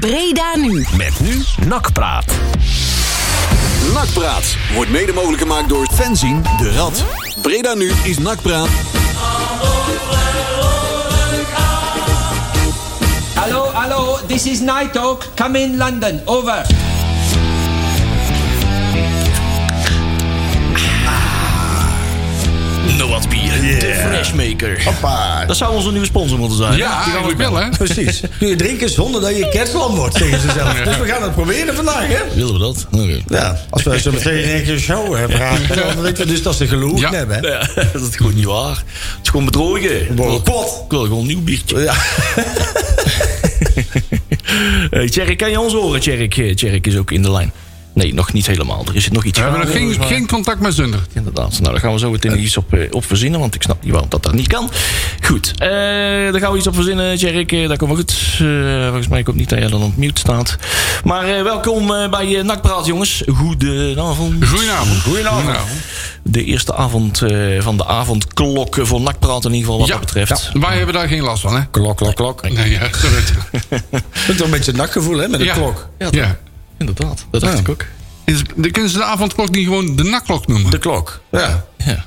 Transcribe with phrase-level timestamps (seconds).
[0.00, 0.86] Breda nu.
[0.96, 2.24] Met nu Nakpraat.
[3.94, 7.04] Nakpraat wordt mede mogelijk gemaakt door Fenzin de Rad.
[7.42, 8.68] Breda nu is Nakpraat.
[13.34, 15.24] Hallo, hallo, this is Night Talk.
[15.34, 16.20] Come in London.
[16.24, 16.66] Over.
[23.20, 24.84] De Freshmaker.
[24.84, 25.44] Hoppa.
[25.44, 26.76] Dat zou onze nieuwe sponsor moeten zijn.
[26.76, 27.68] Ja, Die gaan we wel, hè?
[27.84, 28.22] Precies.
[28.38, 30.72] Kun je drinken zonder dat je kerstlam wordt, zeggen ze zelf.
[30.80, 32.34] Dus we gaan het proberen vandaag, hè?
[32.34, 32.86] Willen we dat?
[32.90, 33.20] Oké.
[33.28, 35.38] Ja, als we zo meteen een show hebben,
[35.76, 37.10] dan weten we dus dat ze gelogen Ja.
[37.12, 37.48] hebben, hè?
[37.48, 38.76] Ja, dat is gewoon niet waar.
[38.76, 40.16] Het is gewoon bedrogen.
[40.16, 40.84] Wow, Ik pot.
[40.88, 41.78] wil gewoon een nieuw biertje.
[41.80, 41.94] Ja.
[44.90, 46.00] Hey, Tjerk, kan je ons horen?
[46.00, 47.52] Tjerk, Tjerk is ook in de lijn.
[47.96, 48.84] Nee, nog niet helemaal.
[48.88, 51.10] Er is nog iets We hebben nog geen, geen contact met Zundert.
[51.12, 51.50] Inderdaad.
[51.60, 53.40] Nou, daar gaan we zo meteen iets op, eh, op verzinnen.
[53.40, 54.70] Want ik snap niet waarom dat, dat niet kan.
[55.22, 55.52] Goed.
[55.58, 55.68] eh
[56.32, 57.52] daar gaan we iets op verzinnen, Tjerk.
[57.52, 58.12] Eh, dat komt wel goed.
[58.38, 60.56] Eh, volgens mij komt niet dat jij dan op mute staat.
[61.04, 63.22] Maar eh, welkom eh, bij uh, Nakpraat, jongens.
[63.34, 64.44] Goedenavond.
[64.48, 65.02] Goedenavond.
[65.02, 65.56] Goedenavond.
[66.22, 69.92] De eerste avond eh, van de avondklok voor Nakpraat in ieder geval wat Ja.
[69.94, 70.50] dat betreft.
[70.52, 71.60] Wij hebben daar geen last van, hè?
[71.70, 72.42] Klok, klok, klok.
[72.50, 72.62] Nee, ja.
[72.64, 72.78] Je
[74.12, 75.54] hebt toch een beetje een nakgevoel, hè, met ja.
[75.54, 75.88] klok.
[75.98, 76.38] Ja, Ja.
[76.78, 77.26] Inderdaad.
[77.30, 77.58] Dat dacht Ja.
[77.60, 77.84] ik ook.
[78.24, 80.70] Is, de, kunnen ze de avondklok niet gewoon de nakklok noemen?
[80.70, 81.20] De klok.
[81.30, 81.64] Ja.
[81.76, 82.04] Ja.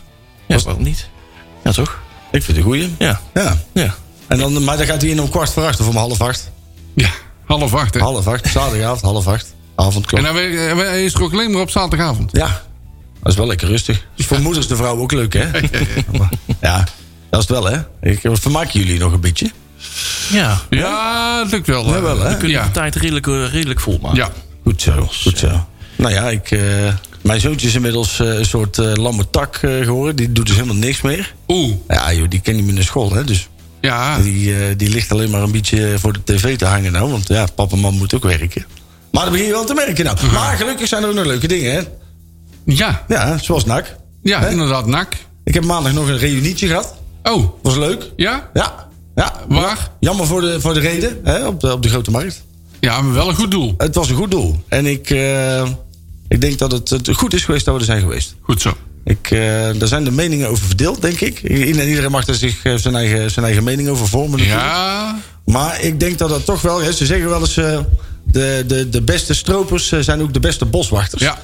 [0.47, 1.09] Ja, waarom niet?
[1.63, 1.99] Ja, toch?
[2.31, 2.95] Ik vind het een goeie.
[2.99, 3.21] Ja.
[3.33, 3.57] Ja.
[3.73, 3.95] Ja.
[4.27, 6.51] En dan, maar dan gaat hij in om kwart voor acht of om half acht.
[6.95, 7.09] Ja,
[7.45, 7.99] half acht, hè?
[7.99, 9.53] Half acht, zaterdagavond, half acht.
[9.75, 10.19] Avondklok.
[10.19, 12.31] En dan we- is er ook alleen maar op zaterdagavond.
[12.31, 12.61] Ja,
[13.21, 14.05] dat is wel lekker rustig.
[14.17, 15.45] Voor moeders de vrouw ook leuk, hè?
[16.61, 16.77] ja,
[17.29, 17.77] dat is het wel, hè?
[18.01, 19.51] Ik eh, vermaak jullie nog een beetje.
[20.31, 20.59] Ja.
[20.69, 21.85] Ja, dat lukt wel.
[21.93, 22.29] Ja, wel, hè?
[22.29, 24.17] We kunnen de tijd redelijk, eh, redelijk vol maken.
[24.17, 24.29] Ja.
[24.69, 25.65] Goed zo, goed zo.
[25.95, 26.61] Nou ja, ik, eh,
[27.21, 30.15] mijn zoontje is inmiddels eh, een soort eh lamme tak geworden.
[30.15, 31.33] Die doet dus helemaal niks meer.
[31.47, 33.23] Oeh, Ja, joh, die ken je meer naar school, hè?
[33.23, 33.47] Dus
[33.81, 34.19] ja.
[34.19, 37.11] die, die ligt alleen maar een beetje voor de tv te hangen nou.
[37.11, 38.65] Want ja, papa en mam moet ook werken.
[39.11, 40.17] Maar dat begin je wel te merken nou.
[40.33, 41.81] Maar gelukkig zijn er ook nog leuke dingen, hè?
[42.65, 43.95] Ja, Ja, zoals NAC.
[44.23, 44.49] ja Hè?
[44.49, 45.13] inderdaad, nak.
[45.43, 46.95] Ik heb maandag nog een reunietje gehad.
[47.23, 48.11] Oh, Was leuk.
[48.15, 48.49] ja?
[48.53, 48.87] Ja.
[49.15, 49.33] ja.
[49.47, 49.91] Waar?
[49.99, 52.43] Jammer voor de, voor de reden, hè, op, de, op de grote markt.
[52.79, 53.73] Ja, maar wel een goed doel.
[53.77, 54.63] Het was een goed doel.
[54.67, 55.67] En ik, eh,
[56.27, 58.35] ik denk dat het, het goed is geweest dat we er zijn geweest.
[58.41, 58.73] Goed zo.
[59.03, 59.39] Ik, eh,
[59.77, 61.41] daar zijn de meningen over verdeeld, denk ik.
[61.43, 64.39] Iedereen mag er zich eh, zijn eigen, zijn eigen mening over vormen.
[64.39, 64.61] natuurlijk.
[64.67, 66.81] Ja, Maar ik denk dat dat toch wel...
[66.81, 67.57] Hè, ze zeggen wel eens...
[67.57, 67.79] eh,
[68.23, 71.21] de, de, de beste stropers eh, zijn ook de beste boswachters.
[71.21, 71.37] ja.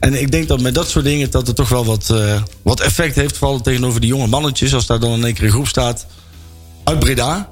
[0.00, 1.30] En ik denk dat met dat soort dingen...
[1.30, 3.36] dat het toch wel wat, eh, wat effect heeft...
[3.36, 4.74] vooral tegenover die jonge mannetjes...
[4.74, 6.06] als daar dan in één keer een groep staat...
[6.84, 7.50] uit Breda...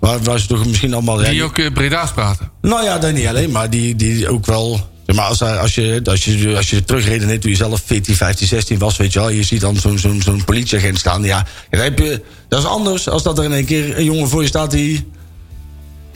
[0.00, 1.22] Waar, waar ze toch misschien allemaal...
[1.22, 2.50] ja, Die ook eh, Breda's praten.
[2.62, 4.80] Nou ja, dat niet alleen, maar die, die ook wel.
[5.14, 8.78] Maar als, als, je, als, je, als je terugredeneert toen je zelf 14, 15, 16
[8.78, 9.30] was, weet je wel.
[9.30, 11.22] Je ziet dan zo'n zo'n zo'n politieagent staan.
[11.22, 14.28] Ja, dan heb je, dat is anders als dat er in één keer een jongen
[14.28, 15.06] voor je staat die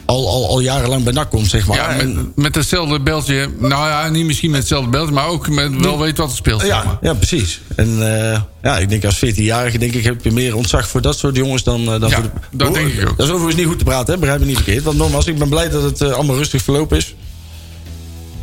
[0.04, 1.76] al, al, al jarenlang bij NAC komt, zeg maar.
[1.76, 3.48] Ja, En- met, hetzelfde beltje.
[3.58, 6.60] Nou ja, niet misschien met hetzelfde beltje, maar ook met wel weet wat er speelt.
[6.60, 6.98] zeg ja, maar.
[7.00, 7.60] ja, precies.
[7.76, 7.88] En
[8.32, 11.36] eh, ja, ik denk als 14-jarige denk ik, heb je meer ontzag voor dat soort
[11.36, 12.56] jongens dan, eh, dan Ja, voor de...
[12.56, 13.16] dat denk ik ook.
[13.16, 14.18] Dat is overigens niet goed te praten, hè?
[14.20, 14.82] begrijp me niet verkeerd.
[14.84, 17.14] Want nogmaals, ik ben blij dat het eh, allemaal rustig verlopen is.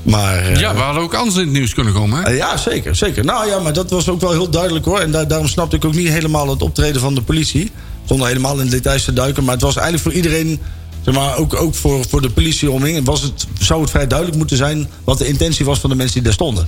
[0.04, 0.60] Maar...
[0.60, 2.24] Ja, we hadden ook anders in het nieuws kunnen komen.
[2.24, 2.30] Hè?
[2.30, 3.26] Ja, zeker, zeker.
[3.26, 5.00] Nou ja, maar dat was ook wel heel duidelijk hoor.
[5.00, 7.72] En da- daarom snapte ik ook niet helemaal het optreden van de politie.
[8.06, 9.44] Zonder helemaal in de details te duiken.
[9.44, 10.60] Maar het was eigenlijk voor iedereen,
[11.02, 13.04] zeg maar, ook, ook voor, voor de politie omheen...
[13.04, 16.14] Was het, zou het vrij duidelijk moeten zijn wat de intentie was van de mensen
[16.14, 16.68] die daar stonden.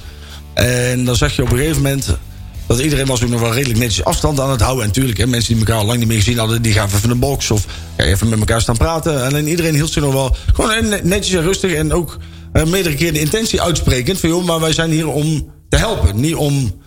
[0.54, 2.18] En dan zag je op een gegeven moment...
[2.68, 4.82] Dat iedereen was ook nog wel redelijk netjes afstand aan het houden.
[4.84, 6.62] En natuurlijk, hè, mensen die elkaar al lang niet meer gezien hadden...
[6.62, 7.66] die gaan even een box of
[7.98, 9.26] ja, even met elkaar staan praten.
[9.36, 11.74] En iedereen hield zich nog wel gewoon netjes en rustig.
[11.74, 12.18] En ook
[12.54, 14.20] eh, meerdere keer de intentie uitsprekend.
[14.20, 16.20] Van joh, maar wij zijn hier om te helpen.
[16.20, 16.82] Niet om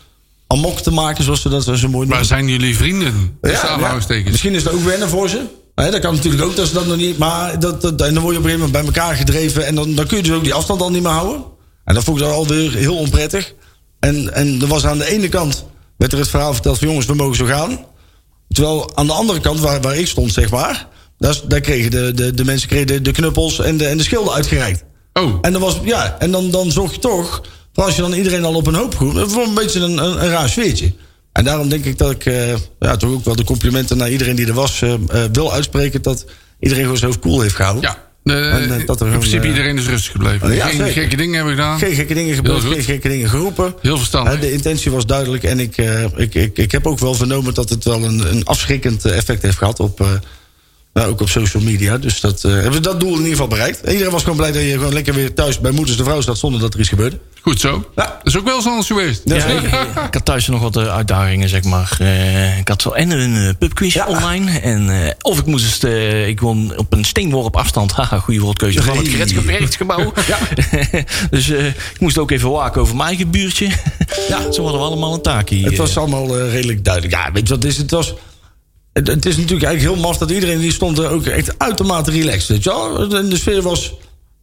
[0.46, 2.24] amok te maken, zoals ze dat zo mooi Maar noemen.
[2.24, 3.38] zijn jullie vrienden?
[3.42, 4.30] Ja, Ja.
[4.30, 5.42] Misschien is dat ook wennen voor ze.
[5.74, 7.18] Hè, dat kan natuurlijk ook, dat ze dat nog niet...
[7.18, 9.66] Maar dat, dat, en dan word je op een gegeven moment bij elkaar gedreven...
[9.66, 11.44] en dan, dan kun je dus ook die afstand al niet meer houden.
[11.84, 13.54] En dat vond ik dan alweer heel onprettig.
[14.00, 15.64] En, en er was aan de ene kant...
[15.96, 17.78] werd er het verhaal verteld van jongens, we mogen zo gaan.
[18.48, 20.88] Terwijl aan de andere kant, waar, waar ik stond, zeg maar...
[21.18, 24.02] Daar, daar kregen de, de, de mensen kregen de, de knuppels en de, en de
[24.02, 24.84] schilden uitgereikt.
[25.12, 27.42] Oh, En, dan was, ja, en dan, dan zorg je toch,
[27.72, 30.24] voor als je dan iedereen al op een hoop groeit, voor een beetje een, een,
[30.24, 30.92] een raar sfeertje.
[31.34, 34.36] En daarom denk ik dat ik eh, ja, toch ook wel de complimenten naar iedereen
[34.36, 35.00] die er was eh, eh,
[35.32, 36.02] wil uitspreken.
[36.02, 36.24] Dat
[36.60, 37.82] iedereen gewoon zijn hoofd cool heeft gehouden.
[37.82, 38.02] ja.
[38.24, 40.54] En, dat er in principe iedereen is rustig gebleven.
[40.54, 40.92] ja, Geen zeker.
[40.92, 41.78] gekke dingen hebben gedaan.
[41.78, 43.74] Geen gekke dingen gebeurd, geen gekke dingen geroepen.
[43.80, 44.40] Heel verstandig.
[44.40, 45.42] De intentie was duidelijk.
[45.42, 45.76] En ik,
[46.16, 49.58] ik, ik, ik heb ook wel vernomen dat het wel een, een afschrikkend effect heeft
[49.58, 50.06] gehad op,
[50.94, 51.98] Nou, ook op social media.
[51.98, 53.80] Dus dat, eh, hebben we dat doel in ieder geval bereikt.
[53.80, 56.20] En iedereen was gewoon blij dat je gewoon lekker weer thuis bij moeders de vrouw
[56.20, 57.18] staat zonder dat er iets gebeurde.
[57.42, 57.90] Goed zo.
[57.96, 58.02] Ja.
[58.04, 59.22] Dat is ook wel eens anders geweest.
[59.24, 59.64] Ja, Ja, zeker.
[59.64, 61.96] ik, ik had thuis nog wat eh, uitdagingen, zeg maar.
[62.00, 64.06] Eh, ik had zo en een pubquiz Ja.
[64.06, 64.58] online.
[64.58, 67.92] En, eh, of ik moest, eens, eh, ik woon op een steenworp afstand.
[67.96, 68.82] Haha, goede woordkeuze.
[68.82, 70.12] Van het gerechtsgebouw.
[71.30, 73.66] dus eh, ik moest ook even waken over mijn eigen buurtje.
[74.28, 75.66] ja, zo hadden we allemaal een taak hier.
[75.66, 77.14] Het was allemaal eh, redelijk duidelijk.
[77.14, 77.76] Ja, weet je wat is?
[77.76, 78.14] Het was...
[78.94, 82.10] Het, het is natuurlijk eigenlijk heel maf dat iedereen die stond er ook echt uitermate
[82.10, 82.48] relaxed.
[82.48, 83.08] Weet je wel?
[83.28, 83.92] De sfeer was,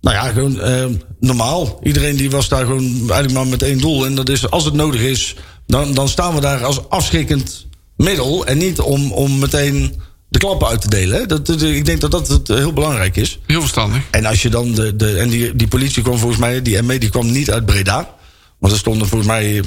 [0.01, 0.85] nou ja, gewoon eh,
[1.19, 1.79] normaal.
[1.83, 4.05] Iedereen die was daar gewoon eigenlijk maar met één doel.
[4.05, 5.35] En dat is, als het nodig is,
[5.67, 7.67] dan, dan staan we daar als afschrikkend
[7.97, 8.45] middel.
[8.45, 9.93] En niet om, om meteen
[10.29, 11.27] de klappen uit te delen.
[11.27, 13.39] Dat, dat- ik denk dat dat het heel belangrijk is.
[13.47, 14.01] Heel verstandig.
[14.11, 14.95] En als je dan de.
[14.95, 18.15] de en die, die politie kwam volgens mij, die ME die kwam niet uit Breda.
[18.61, 19.61] Want er stonden volgens mij.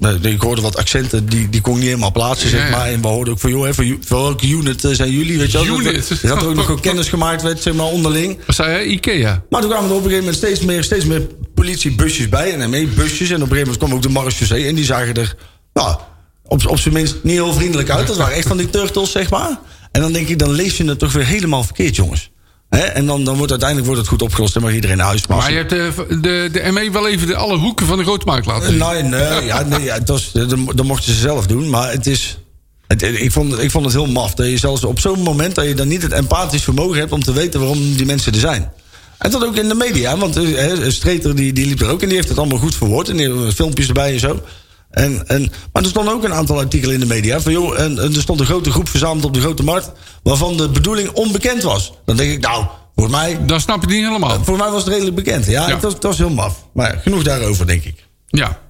[0.00, 2.86] eh, eh, Ik hoorde wat accenten, die, die kon ik niet helemaal plaatsen, zeg maar.
[2.86, 5.38] En we hoorden ook van, joh, voor, welke unit eh, zijn jullie?
[5.38, 5.78] Weet je wel?
[5.80, 6.08] Unit.
[6.08, 8.38] Dat, dat er ook nog kennis gemaakt werd, zeg maar, onderling.
[8.46, 8.84] Wat zei hij?
[8.84, 9.42] Ikea.
[9.50, 11.22] Maar toen kwamen er op een gegeven moment steeds meer, steeds meer
[11.54, 12.54] politiebusjes bij.
[12.54, 13.28] En ME-busjes.
[13.30, 14.66] En op een gegeven moment kwam ook de marechaussee.
[14.66, 15.36] En die zagen er,
[15.72, 15.96] nou,
[16.44, 18.06] op, op zijn minst niet heel vriendelijk uit.
[18.06, 19.58] Dat waren echt van die turtles, zeg maar.
[19.92, 22.30] En dan denk ik, dan lees je het toch weer helemaal verkeerd, jongens.
[22.68, 25.26] En dan, dan wordt uiteindelijk wordt het goed opgelost en mag iedereen naar huis.
[25.26, 28.04] Maar Maar je hebt de, de, de ME wel even de, alle hoeken van de
[28.04, 28.78] grootmarkt laten zien.
[28.78, 31.70] Nee, nee, ja, nee ja, het was, dat, dat mochten ze zelf doen.
[31.70, 32.38] Maar het is.
[32.86, 34.34] Het, ik, vond, ik vond het heel maf.
[34.34, 37.22] Dat je zelfs op zo'n moment dat je dan niet het empathisch vermogen hebt om
[37.22, 38.72] te weten waarom die mensen er zijn.
[39.18, 40.16] En dat ook in de media.
[40.16, 43.08] Want eh, Streeter die, die liep er ook en die heeft het allemaal goed verwoord.
[43.08, 44.42] En die filmpjes erbij en zo.
[44.90, 47.40] En, en, maar er stonden ook een aantal artikelen in de media.
[47.40, 49.92] Van, joh, en, en er stond een grote groep verzameld op de grote markt.
[50.22, 51.92] waarvan de bedoeling onbekend was.
[52.04, 52.66] Dan denk ik, nou,
[52.96, 54.44] voor mij, Dan snap je het niet helemaal.
[54.44, 55.46] voor mij was het redelijk bekend.
[55.46, 55.74] Ja, Ja.
[55.74, 56.64] Het, was, het was heel maf.
[56.72, 58.04] Maar genoeg daarover, denk ik.
[58.26, 58.60] Ja.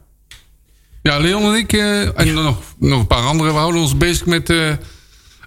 [1.02, 4.26] Ja, Leon en ik, eh, en nog, nog een paar anderen, we houden ons bezig
[4.26, 4.70] met eh,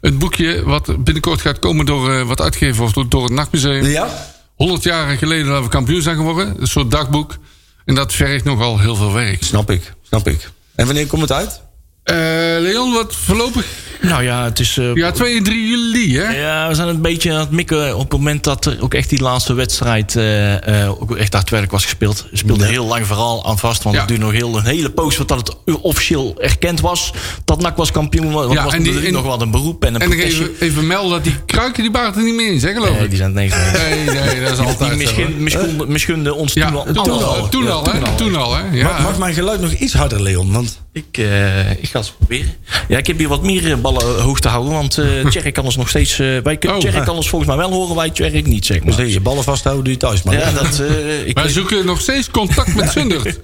[0.02, 0.64] het boekje...
[0.64, 3.86] wat binnenkort gaat komen door eh, wat uitgegeven wordt door, door het Nachtmuseum.
[3.86, 4.08] Ja?
[4.56, 6.56] 100 jaar geleden dat we kampioen zijn geworden.
[6.62, 7.38] Een soort dagboek.
[7.86, 9.44] En dat vergt nogal heel veel werk.
[9.44, 10.50] Snap ik, snap ik.
[10.80, 11.62] En wanneer komt het uit?
[12.04, 12.16] Eh,
[12.62, 13.66] Leon, wat voorlopig?
[14.02, 14.78] Nou ja, het is...
[14.78, 16.30] eh, Ja, 2 en 3 juli, hè?
[16.40, 19.10] Ja, we zijn een beetje aan het mikken op het moment dat er ook echt
[19.10, 22.26] die laatste wedstrijd eh, eh, ook echt daadwerkelijk was gespeeld.
[22.32, 24.02] Er speelde heel lang vooral aan vast, want Ja.
[24.02, 27.14] het duurde nog heel, een hele poos voordat het officieel erkend was
[27.46, 28.32] dat NAC was kampioen.
[28.32, 30.52] Want Ja, was en die- natuurlijk en- nog wat een beroep en een En even,
[30.60, 33.10] even melden dat die kruiken, die waren er niet meer in, zeg geloof Nee, ik.
[33.10, 33.82] die zijn het niks mee.
[34.06, 34.96] Nee, nee, dat is Die altijd hè.
[34.96, 36.84] misschien, misschien ons Ja, toen al.
[37.04, 38.00] toen al, toen al, hè?
[38.16, 38.84] Toen al, hè?
[38.84, 40.52] Mag, mijn geluid nog iets harder, Leon?
[40.52, 42.54] Want Ik, eh, ik ga het proberen.
[42.88, 44.74] Ja, ik heb hier wat meer ballen hoog te houden.
[44.74, 46.20] Want eh Tjerk kan ons nog steeds...
[46.20, 46.84] eh wij kunnen Oh.
[46.90, 47.96] Tjerk kan ons volgens mij wel horen.
[47.96, 49.06] Wij Tjerk niet, zeg dus maar.
[49.08, 50.24] je ballen vasthouden je thuis.
[50.24, 50.80] Maar Ja, dat...
[50.80, 53.40] eh, ik Wij weet- zoeken nog steeds contact met Zundert.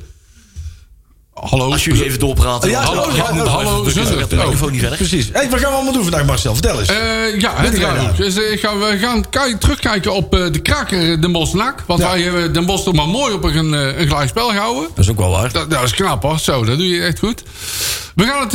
[1.42, 1.72] Hallo?
[1.72, 2.70] als jullie even doorpraten.
[2.70, 4.20] Ja, hallo, ja, hallo, Zundert.
[4.20, 4.98] gaat de microfoon niet verder.
[4.98, 5.30] Precies.
[5.34, 6.54] Hey, wat gaan we allemaal doen vandaag, Marcel?
[6.54, 6.90] Vertel eens.
[6.90, 7.94] Eh, ja, het wel.
[8.18, 11.84] Dus, eh, gaan, we gaan kijk- terugkijken op eh, de kraker Den Bosch NAC.
[11.88, 12.10] Want Ja.
[12.12, 14.90] wij hebben Den Bosch toch maar mooi op een, een gelijk spel gehouden.
[14.96, 15.52] dat is ook wel waar.
[15.52, 16.40] Dat, dat is knap hoor.
[16.40, 17.44] Zo, dat doe je echt goed.
[18.16, 18.52] We gaan het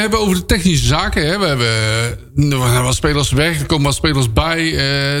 [0.00, 1.26] hebben over de technische zaken.
[1.26, 1.38] Hè.
[1.38, 4.76] We hebben wat spelers weg, er komen wat spelers bij.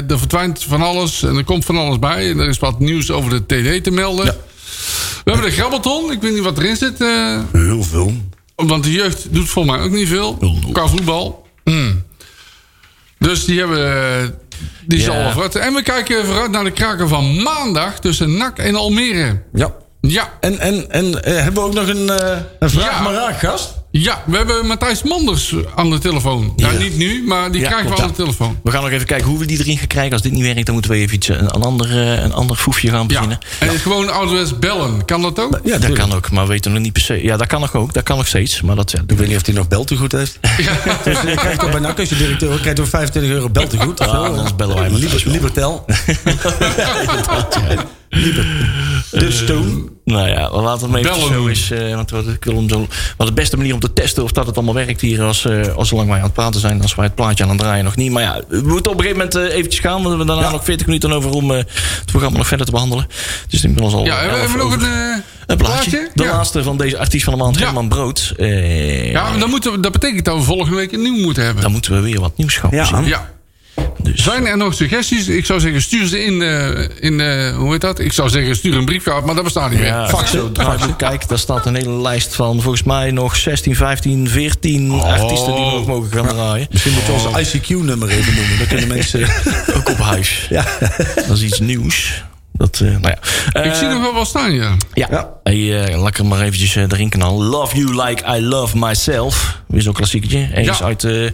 [0.08, 2.30] er verdwijnt van alles en er komt van alles bij.
[2.30, 3.40] En er is wat nieuws over de
[3.78, 4.36] TD te melden.
[5.24, 6.12] We hebben de grabbelton.
[6.12, 7.00] Ik weet niet wat erin zit.
[7.00, 8.12] eh, Heel veel.
[8.56, 10.38] want de jeugd doet volgens mij ook niet veel.
[10.72, 11.46] Qua voetbal.
[11.64, 12.02] Hmm.
[13.18, 13.96] Dus die hebben...
[14.22, 14.28] eh,
[14.86, 15.56] Die zal wel vooruit.
[15.56, 19.42] En we kijken vooruit naar de kraken van maandag tussen NAC en Almere.
[19.52, 19.72] Ja.
[20.00, 23.02] Ja, En, en, en eh, hebben we ook nog een, eh een vraag Ja.
[23.02, 23.74] maar raak, gast?
[24.02, 26.52] Ja, we hebben Matthijs Manders aan de telefoon.
[26.56, 26.78] Ja, Ja.
[26.78, 28.58] niet nu, maar die Ja, krijgen we aan de telefoon.
[28.62, 30.12] We gaan nog even kijken hoe we die erin gaan krijgen.
[30.12, 32.56] Als dit niet werkt, dan moeten we even iets, eh, een, ander, eh, een ander
[32.56, 33.38] foefje gaan Ja, bezinnen.
[33.58, 35.04] en gewoon ouderwets bellen.
[35.04, 35.60] Kan dat ook?
[35.64, 37.22] Ja, dat kan ook, maar we weten nog niet per se.
[37.22, 37.92] Ja, dat kan nog ook.
[37.94, 38.60] Dat kan nog steeds.
[38.60, 40.38] Maar dat, ja, Ik weet niet of hij nog beltegoed heeft.
[41.04, 44.00] Dus je krijgt toch bij NAC als je directeur krijgt toch 25 euro beltegoed.
[44.00, 44.22] of Ja, zo?
[44.22, 45.32] anders bellen wij Liber, wel.
[45.32, 45.84] Libertel.
[49.10, 49.92] De Stone.
[50.04, 51.70] Nou ja, we laten hem even zo is.
[51.70, 52.86] eh, want we- ik wil hem zo.
[53.18, 55.74] Maar de beste manier om te testen of dat het allemaal werkt hier, als, eh,
[55.76, 57.96] als zolang wij aan het praten zijn, als wij het plaatje aan het draaien nog
[57.96, 58.10] niet.
[58.12, 60.02] Maar ja, we moeten op een gegeven moment eh, eventjes gaan.
[60.02, 60.50] We hebben daarna Ja.
[60.50, 63.06] nog 40 minuten over om eh, het programma nog verder te behandelen.
[63.48, 64.04] Dus ik ben ons al.
[64.04, 64.88] Ja, we hebben nog een, eh,
[65.46, 65.90] Een plaatje.
[65.90, 66.10] plaatje?
[66.14, 66.30] De Ja.
[66.32, 67.64] laatste van deze artiest van de maand, Ja.
[67.64, 68.32] Herman Brood.
[68.36, 71.44] Eh, Ja, maar dan moeten we, dat betekent dat we volgende week een nieuw moeten
[71.44, 71.62] hebben.
[71.62, 72.70] Dan moeten we weer wat nieuws gaan.
[73.06, 73.32] Ja.
[74.04, 75.28] Dus, Zijn er nog suggesties?
[75.28, 77.98] Ik zou zeggen, stuur ze in, eh, in eh, hoe heet dat?
[77.98, 79.88] Ik zou zeggen, stuur een briefkaart, maar dat bestaat niet meer.
[79.88, 84.28] ja, zo draaiboek kijk, daar staat een hele lijst van volgens mij nog 16, 15,
[84.28, 86.66] 14 artiesten die we nog mogen gaan draaien.
[86.70, 88.58] Misschien moet je ons ICQ-nummer even noemen.
[88.58, 89.28] Dan kunnen mensen...
[89.76, 90.46] Ook op huis.
[90.50, 90.64] Ja.
[91.14, 92.24] Dat is iets nieuws.
[92.56, 93.60] Dat, eh, nou ja.
[93.62, 94.76] Ik Eh, zie nog wel wat staan, ja.
[94.92, 95.28] Ja, Ja.
[95.42, 97.46] Hey, eh, lekker maar eventjes erin knallen.
[97.46, 99.58] Love You Like I Love Myself.
[99.68, 100.48] Weer zo'n klassieketje.
[100.54, 100.84] Eens Ja.
[100.84, 101.04] uit...
[101.04, 101.30] eh,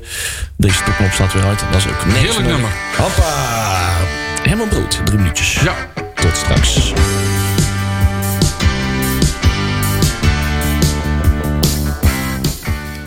[0.56, 1.60] deze topknop staat weer uit.
[1.72, 2.70] Dat is ook nergens Heerlijk nummer.
[2.96, 3.96] Hoppa.
[4.42, 5.00] Helemaal brood.
[5.04, 5.52] Drie minuutjes.
[5.62, 5.74] Ja.
[6.14, 6.92] Tot straks.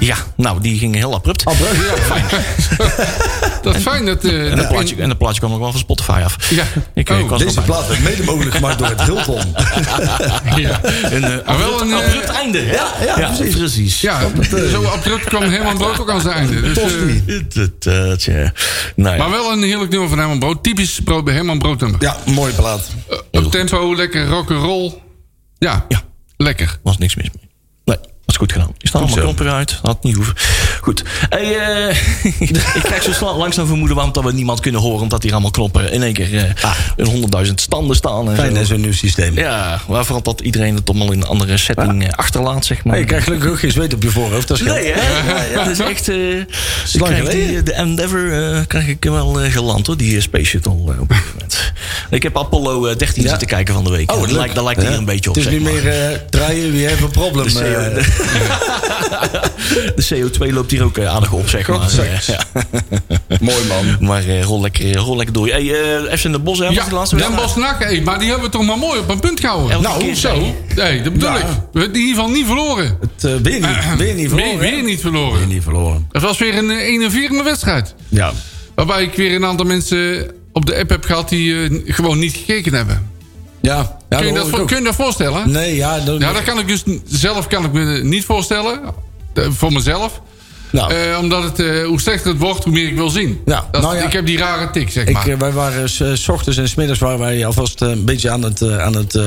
[0.05, 1.43] Ja, nou, die ging heel abrupt.
[3.61, 4.23] Dat is fijn dat...
[4.23, 6.49] eh, En dat een plaatje, en plaatje kwam nog wel van Spotify af.
[6.49, 6.63] Ja.
[6.93, 7.63] Ik, eh, Oh, ik was Deze bij.
[7.63, 9.41] plaat werd mede mogelijk gemaakt door het Hilton.
[10.55, 10.79] Ja.
[10.83, 12.65] Een, eh, Maar wel abrupt, een, abrupt einde.
[12.65, 14.01] ja, ja, precies.
[14.01, 14.19] Ja,
[14.71, 16.61] zo abrupt kwam Herman Brood ook aan zijn einde.
[16.73, 18.51] Dus, Dat, ja.
[18.95, 19.21] Nou ja.
[19.21, 20.63] maar wel een heerlijk nummer van Herman Brood.
[20.63, 22.01] Typisch brood, Herman Brood nummer.
[22.01, 22.89] Ja, mooie plaat.
[23.31, 24.93] Op tempo, lekker rock'n'roll.
[25.57, 26.01] Ja, Ja.
[26.37, 26.79] lekker.
[26.83, 27.42] was niks mis mee.
[28.33, 28.75] Is goed gedaan.
[28.77, 29.79] Je staat allemaal uit.
[29.81, 30.33] Had niet hoeven.
[30.81, 31.03] Goed.
[31.29, 31.95] Hey, eh,
[32.75, 35.01] ik krijg zo langzaam vermoeden waarom dat we niemand kunnen horen.
[35.01, 38.29] Omdat hier allemaal knoppen in één keer eh, in honderdduizend standen staan.
[38.29, 38.61] En Fijn zo.
[38.61, 39.35] is een nieuw systeem.
[39.37, 42.85] Ja, waarvoor dat iedereen het allemaal in een andere setting eh, achterlaat, zeg maar.
[42.85, 44.47] Maar je krijgt gelukkig ook geen zweet op je voorhoofd.
[44.47, 45.53] Dat is Nee, hè?
[45.53, 46.07] Ja, dat is echt...
[46.07, 49.97] ik lang krijg die, de Endeavour krijg ik wel geland, hoor.
[49.97, 50.95] Die Space Shuttle op een
[51.33, 51.73] moment.
[52.09, 53.29] Ik heb Apollo eh, 13 Ja.
[53.29, 54.11] zitten kijken van de week.
[54.11, 56.71] Oh, dat lijkt, dat lijkt er hier een beetje op, Het is niet meer draaien,
[56.71, 57.45] wie heeft een probleem.
[59.95, 60.23] De, CO, eh.
[60.23, 61.99] de, de CO2 loopt hier ook eh, aardig op, zeg maar.
[61.99, 62.43] Eh, ja.
[63.39, 63.97] Mooi man.
[64.07, 65.47] Maar eh, rol, lekker, rol lekker door.
[65.47, 65.73] Hey,
[66.07, 66.65] eh FC de Bos, hè?
[66.65, 67.35] was Ja, de laatste Den?
[67.35, 69.71] Bosch NAC, hey, maar die hebben we toch maar mooi op een punt gehouden.
[69.71, 70.55] Elke nou, keer zo.
[70.75, 71.35] Nee, dat bedoel Ja.
[71.37, 71.43] ik.
[71.73, 72.97] We hebben in ieder geval niet verloren.
[73.01, 74.59] Het, eh, weer niet, weer niet verloren.
[74.59, 74.75] Weer, hè?
[74.75, 75.37] weer niet verloren.
[75.37, 76.07] Weer niet verloren.
[76.11, 77.95] Het was weer een eh, enerverende wedstrijd.
[78.09, 78.31] Ja.
[78.75, 82.33] Waarbij ik weer een aantal mensen op de app heb gehad die eh, gewoon niet
[82.35, 83.11] gekeken hebben.
[83.67, 85.51] Ja, ja kun, je dat kun je voorstellen?
[85.51, 85.99] Nee, ja.
[85.99, 88.79] Dat, Ja, dat kan ik dus zelf kan ik me niet voorstellen.
[89.33, 90.21] Voor mezelf.
[90.71, 93.41] nou, Eh, omdat het, eh, hoe slechter het wordt, hoe meer ik wil zien.
[93.45, 94.03] Dat nou ja.
[94.03, 95.27] Ik heb die rare tik, zeg ik, maar.
[95.27, 98.61] eh, wij waren s, s ochtends en smiddags waren wij alvast een beetje aan het,
[98.79, 99.19] aan het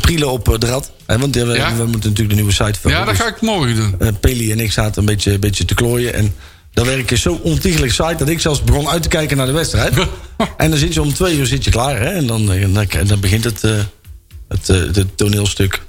[0.00, 0.90] prielen op de rad.
[1.06, 1.76] Hè, want we, Ja?
[1.76, 2.98] we moeten natuurlijk de nieuwe site vullen.
[2.98, 3.94] ja, dat Dus, ga ik morgen doen.
[3.98, 6.14] eh, Peli en ik zaten een beetje, een beetje te klooien.
[6.14, 6.34] En
[6.72, 9.52] dan werk je zo ontiegelijk saai dat ik zelfs begon uit te kijken naar de
[9.52, 9.94] wedstrijd.
[10.56, 12.00] en dan zit je om twee uur zit je klaar.
[12.00, 12.10] Hè?
[12.10, 13.72] En dan, eh, dan, dan begint het, eh,
[14.48, 15.82] het, eh, het toneelstuk.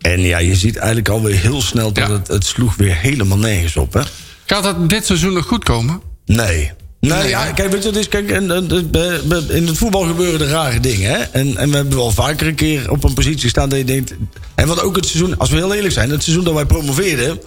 [0.00, 2.12] En ja, je ziet eigenlijk alweer heel snel dat Ja.
[2.12, 3.92] het, het sloeg weer helemaal nergens op.
[3.92, 4.00] Hè?
[4.44, 6.00] Gaat dat dit seizoen nog goed komen?
[6.26, 6.72] Nee.
[7.00, 9.78] Nee, Nee, ja, kijk, weet je, is, kijk, en, en, en, be- be- in het
[9.78, 11.10] voetbal gebeuren er rare dingen.
[11.10, 11.16] Hè?
[11.16, 14.14] En, en we hebben wel vaker een keer op een positie staan dat je denkt...
[14.54, 16.10] En wat ook het seizoen, als we heel eerlijk zijn...
[16.10, 17.40] het seizoen dat wij promoveerden,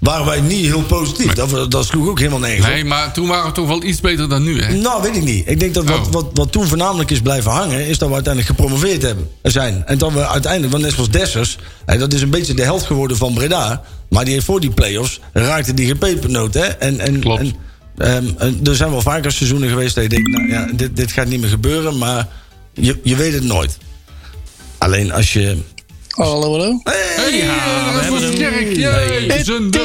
[0.00, 1.32] waren wij niet heel positief.
[1.32, 2.72] Dat, dat sloeg ook helemaal nergens op.
[2.72, 4.74] Nee, maar toen waren we toch wel iets beter dan nu, hè?
[4.74, 5.48] Nou, weet ik niet.
[5.48, 6.12] Ik denk dat wat, Oh.
[6.12, 7.86] wat, wat toen voornamelijk is blijven hangen...
[7.86, 9.86] is dat we uiteindelijk gepromoveerd hebben, zijn.
[9.86, 11.58] En dat we uiteindelijk, want net zoals Dessers...
[11.84, 13.82] dat is een beetje de held geworden van Breda...
[14.08, 16.54] maar die heeft voor die play-offs raakte die gepepernoot.
[16.54, 16.66] Hè?
[16.66, 17.52] En, en, Klopt.
[17.96, 20.30] En, ehm, er zijn wel vaker seizoenen geweest dat je denkt...
[20.30, 22.28] nou ja, dit, dit gaat niet meer gebeuren, maar
[22.72, 23.78] je, je weet het nooit.
[24.78, 25.58] Alleen als je...
[26.10, 26.80] Hallo, hallo.
[26.84, 27.54] Hey, Ja, ja,
[27.86, 28.72] we dat hebben was hem.
[28.72, 29.26] Jee,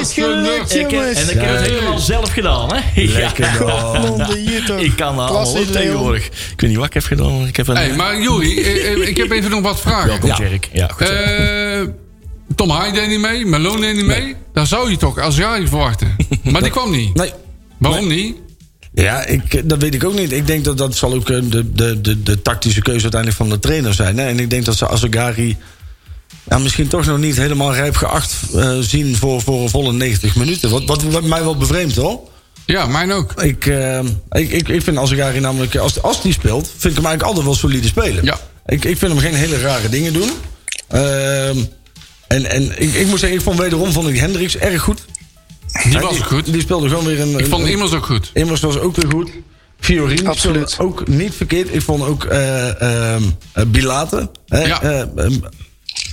[0.02, 1.24] is gelukt, jongens.
[1.24, 3.02] en ik heb het helemaal zelf gedaan, hè?
[3.04, 3.46] Lekker.
[4.86, 6.26] Ik kan dat allemaal tegenwoordig.
[6.26, 7.38] Ik weet niet wat ik heb gedaan.
[7.40, 7.76] maar Ik heb een...
[7.76, 10.08] Hey, maar Juri, eh, eh, ik heb even nog wat vragen.
[10.08, 10.38] Welkom, Ja.
[10.38, 10.70] Jerk.
[10.74, 11.10] Ja, goed.
[11.10, 11.82] Eh,
[12.56, 14.36] Tom Haaien deed niet mee, Malone deed niet mee.
[14.54, 16.16] Dan zou je toch Azari verwachten.
[16.52, 17.16] Maar die kwam niet.
[17.16, 17.32] Nee,
[17.78, 18.36] Waarom niet?
[18.94, 20.32] Ja, ik, dat weet ik ook niet.
[20.32, 23.60] Ik denk dat dat zal ook de, de, de, de tactische keuze uiteindelijk van de
[23.60, 24.18] trainer zijn.
[24.18, 24.28] Hè?
[24.28, 25.58] En ik denk dat ze Azagari
[26.50, 30.36] ja, misschien toch nog niet helemaal rijp geacht eh, zien voor, voor een volle 90
[30.36, 30.70] minuten.
[30.70, 32.20] Wat, wat, wat mij wel bevreemdt hoor.
[32.66, 33.42] Ja, mijn ook.
[33.42, 34.00] Ik, eh,
[34.32, 37.46] ik, ik, ik vind Azagari namelijk, als, als die speelt, vind ik hem eigenlijk altijd
[37.46, 38.24] wel solide spelen.
[38.24, 38.40] Ja.
[38.66, 40.30] Ik, ik vind hem geen hele rare dingen doen.
[40.88, 41.58] Ehm,
[42.28, 45.06] en en ik, ik moet zeggen, ik vond wederom vond ik Hendricks erg goed.
[45.84, 46.46] Die Hij- was ook goed.
[46.46, 47.40] Die speelde gewoon weer een...
[47.40, 48.30] Ik vond een- Immers ook goed.
[48.34, 49.30] Immers was ook weer goed.
[49.80, 50.70] Fiorin Absoluut.
[50.70, 51.74] speelde ook niet verkeerd.
[51.74, 52.82] Ik vond ook eh
[53.14, 53.24] ehm
[53.54, 55.08] eh, Bilate hè, Ja.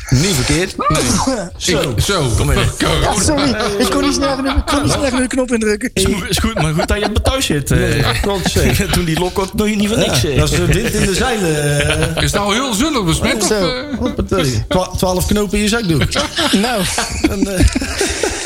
[0.09, 0.75] Eh, niet verkeerd.
[1.57, 1.95] Zo.
[1.99, 2.29] Zo.
[2.37, 2.61] Kom Ja,
[3.21, 5.91] sorry, ik kon niet snel genoeg- ik kon niet snel genoeg de knop indrukken.
[5.95, 7.71] Is goed, is goed, maar goed dat je bij thuis zit.
[7.71, 8.09] eh.
[8.93, 10.21] Toen die lok nog niet van niks.
[10.21, 10.37] Ja, eh.
[10.39, 11.81] dat is de wind in de zeilen.
[12.17, 12.23] eh.
[12.23, 13.37] Is het nou heel zullig besmet?
[13.43, 13.69] Of, Zo.
[13.69, 13.99] eh?
[13.99, 14.65] Hoppatee.
[14.69, 16.03] Twa- Twaalf knopen in je zakdoek.
[16.53, 16.83] Nou,
[17.31, 17.65] En, eh,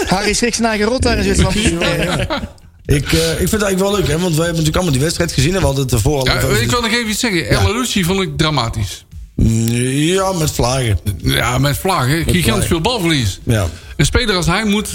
[0.07, 1.57] Harry schrikt zijn eigen rot daar in Zwitserland.
[1.57, 5.01] ik, eh, ik vind het eigenlijk wel leuk, hè, want wij hebben natuurlijk allemaal die
[5.03, 5.55] wedstrijd gezien.
[5.55, 7.49] En we hadden het ervoor al Ja, over- ik wil nog even iets zeggen.
[7.49, 9.05] El Alouci vond ik dramatisch.
[9.37, 10.99] Ja, met vlagen.
[11.23, 12.17] Ja, met vlagen.
[12.17, 12.67] Gigantisch vlagen.
[12.67, 13.41] veel balverlies.
[13.45, 13.67] Ja.
[13.97, 14.89] Een speler als hij moet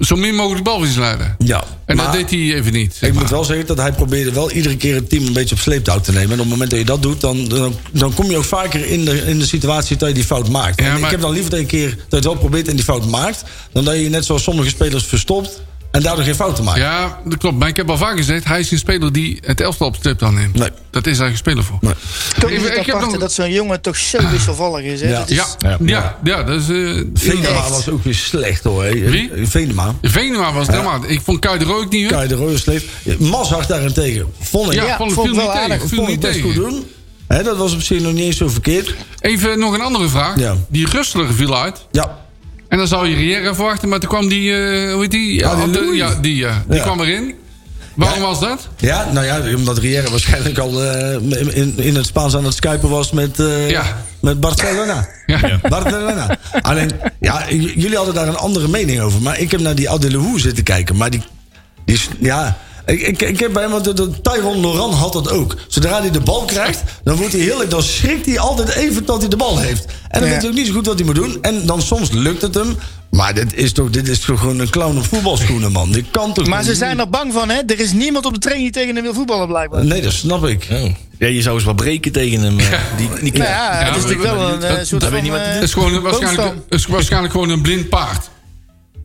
[0.00, 1.36] zo min mogelijk balverlies leiden.
[1.38, 1.64] ja.
[1.84, 2.96] En dat deed hij even niet.
[3.00, 3.20] Ik maar.
[3.22, 6.00] moet wel zeggen dat hij probeerde wel iedere keer het team een beetje op sleeptouw
[6.00, 6.26] te nemen.
[6.28, 8.86] En op het moment dat je dat doet, dan, dan, dan kom je ook vaker
[8.86, 10.80] in de, in de situatie dat je die fout maakt.
[10.80, 12.36] Ja, en maar- Ik heb dan liever dat je een keer dat je het wel
[12.36, 13.44] probeert en die fout maakt.
[13.72, 15.62] Dan dat je net zoals sommige spelers verstopt.
[15.92, 16.82] En daardoor geen fouten maken.
[16.82, 17.58] Ja, dat klopt.
[17.58, 20.22] Maar ik heb al vaak gezegd, hij is een speler die het elftal op stip
[20.22, 20.54] aanneemt.
[20.54, 20.68] Nee.
[20.90, 21.78] Dat is daar geen speler voor.
[21.80, 21.92] Nee.
[22.40, 25.00] Toch Ik- het heb nog- dat zo'n jongen toch zo wisselvallig is.
[25.00, 25.08] Hè?
[25.10, 25.18] Ja.
[25.18, 26.18] Dat is Ja, ja, Ja.
[26.24, 26.68] ja, dat is...
[26.68, 27.68] eh, Venema Echt.
[27.68, 28.84] was ook weer slecht hoor.
[28.84, 28.90] hè.
[29.10, 29.30] Wie?
[29.42, 29.94] Venema.
[30.02, 31.00] Venema was helemaal...
[31.06, 32.08] Ik vond Kuijer ook niet.
[32.08, 32.84] de Rooie sleef.
[33.18, 34.26] Mazart daarentegen.
[34.40, 35.88] Vond ik, Ja, Ja, vond, vond viel ik niet tegen.
[35.88, 36.52] Viel vond ik niet best tegen.
[36.54, 36.86] goed doen.
[37.28, 38.94] Hè, dat was op zich nog niet eens zo verkeerd.
[39.20, 40.38] Even nog een andere vraag.
[40.38, 40.56] Ja.
[40.68, 41.86] Die Rustler viel uit.
[41.90, 42.20] Ja.
[42.72, 45.34] En dan zou je Riera verwachten, maar toen kwam die, eh hoe heet die?
[45.38, 45.98] Ja, die de- Louis.
[45.98, 46.64] ja die, ja.
[46.68, 46.82] die Ja.
[46.82, 47.34] kwam erin.
[47.94, 48.26] Waarom Ja.
[48.26, 48.68] was dat?
[48.76, 51.12] Ja, nou ja, omdat Riera waarschijnlijk al eh,
[51.56, 54.02] in, in het Spaans aan het skypen was met, eh, Ja.
[54.20, 55.08] met Barcelona.
[55.26, 55.60] Ja.
[55.68, 56.36] Barcelona.
[56.60, 59.22] Alleen, ja, jullie hadden daar een andere mening over.
[59.22, 60.96] Maar ik heb naar die Adelou zitten kijken.
[60.96, 61.22] Maar die,
[61.84, 62.58] die is, ja...
[62.86, 65.56] Ik, ik, ik heb bij hem, want de, de Tyron Loran had dat ook.
[65.68, 69.20] Zodra hij de bal krijgt, dan wordt hij heel Dan schrikt hij altijd even tot
[69.20, 69.84] hij de bal heeft.
[70.08, 70.28] En dan Ja.
[70.28, 71.38] weet hij ook niet zo goed wat hij moet doen.
[71.42, 72.76] En dan soms lukt het hem.
[73.10, 75.92] Maar dit is toch, dit is toch gewoon een clown op voetbalschoenen, man.
[75.92, 76.78] Dit kan toch Maar ze niet?
[76.78, 77.60] zijn er bang van, hè?
[77.66, 79.84] Er is niemand op de training die tegen hem wil voetballen, blijkbaar.
[79.84, 80.68] Nee, dat snap ik.
[80.70, 80.90] Oh.
[81.18, 82.58] Ja, je zou eens wat breken tegen hem.
[82.58, 85.10] eh, Die, die, Nou ja, het is maar natuurlijk wel een eh, dat- soort dat
[85.10, 85.24] van...
[85.24, 88.30] het eh, is, gewoon waarschijnlijk, is waarschijnlijk gewoon een blind paard.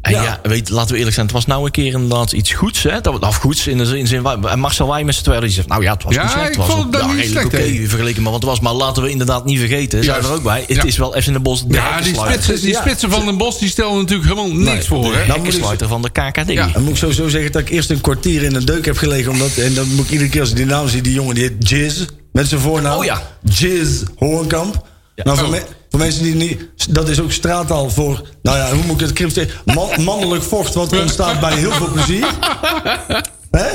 [0.08, 1.26] En ja, weet, laten we eerlijk zijn.
[1.26, 2.84] Het was nou een keer inderdaad iets goeds.
[2.84, 3.02] Hè?
[3.02, 3.96] Dat, of goeds in de zin.
[3.98, 5.68] in de zin wa- en Marcel Wijmers terwijl hij zegt.
[5.68, 6.48] Nou ja, het was Ja, niet slecht.
[6.50, 8.60] ik Het was vond ja, niet redelijk slecht, oké vergeleken met wat het was.
[8.60, 10.04] Maar laten we inderdaad niet vergeten.
[10.04, 10.64] Zijn we er ook bij.
[10.68, 10.84] Het Ja.
[10.84, 11.68] is wel FC in de Bos.
[11.68, 12.82] De Ja, die spitsen, die Ja.
[12.82, 15.02] spitsen van Den Bos die stellen natuurlijk helemaal niks voor.
[15.02, 15.14] De Hè?
[15.14, 16.52] Nou, moet hekkensluiter van de KKD.
[16.52, 16.68] Ja.
[16.68, 19.32] Dan moet ik sowieso zeggen dat ik eerst een kwartier in een deuk heb gelegen.
[19.32, 21.44] Omdat, en dan moet ik iedere keer als ik die naam zie, die jongen die
[21.44, 22.06] heet Jizz.
[22.32, 22.98] Met zijn voornaam.
[22.98, 23.22] Oh ja.
[23.44, 24.86] Jizz Hoornkamp.
[25.16, 25.56] Nou, voor, Oh.
[25.90, 26.70] Voor mensen die niet...
[26.90, 28.22] Dat is ook straattaal voor...
[28.42, 29.54] Nou ja, hoe moet ik het?
[29.66, 32.28] Man- mannelijk vocht wat ontstaat bij heel veel plezier.
[33.52, 33.68] Hè?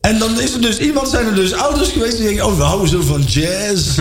[0.00, 2.46] En dan is er dus iemand, zijn er dus ouders geweest die denken...
[2.46, 3.98] Oh, we houden zo van jazz.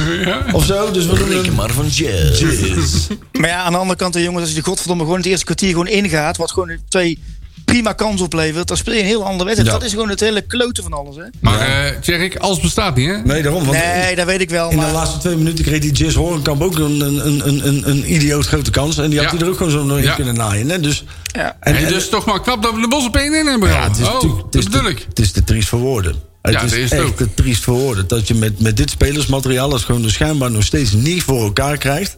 [0.52, 0.92] Of zo.
[0.92, 2.40] Dus we doen maar van jazz.
[2.40, 3.08] jazz.
[3.32, 5.46] Maar ja, aan de andere kant, de jongens, als je de godverdomme gewoon het eerste
[5.46, 7.20] kwartier gewoon ingaat, wat gewoon twee
[7.70, 9.68] prima kansen oplevert, dan speel je een heel andere wedstrijd.
[9.68, 9.78] Ja.
[9.78, 11.24] Dat is gewoon het hele kloten van alles, hè?
[11.42, 13.18] Maar eh Tjerk, alles bestaat niet, hè?
[13.18, 13.66] Nee, daarom.
[13.66, 14.70] Want Nee, dat weet ik wel.
[14.70, 18.14] In de laatste twee minuten kreeg die Jazz Horenkamp ook een, een, een, een, een
[18.14, 18.98] idioot grote kans.
[18.98, 19.36] En die had Ja.
[19.38, 20.16] hij er ook gewoon zo nog in Ja.
[20.16, 20.70] kunnen naaien.
[20.70, 20.80] Hè?
[20.80, 21.58] Dus, Ja.
[21.60, 23.70] en, En en- dus toch maar knap dat we de Bos op één in hebben
[23.70, 25.06] ja, het is, oh, natuurlijk- het is te- ik.
[25.10, 26.16] Het is te triest voor woorden.
[26.42, 28.08] Het Ja, is echt te triest voor woorden.
[28.08, 29.70] Dat je met, met dit spelersmateriaal...
[29.70, 32.16] dat gewoon dus schijnbaar nog steeds niet voor elkaar krijgt...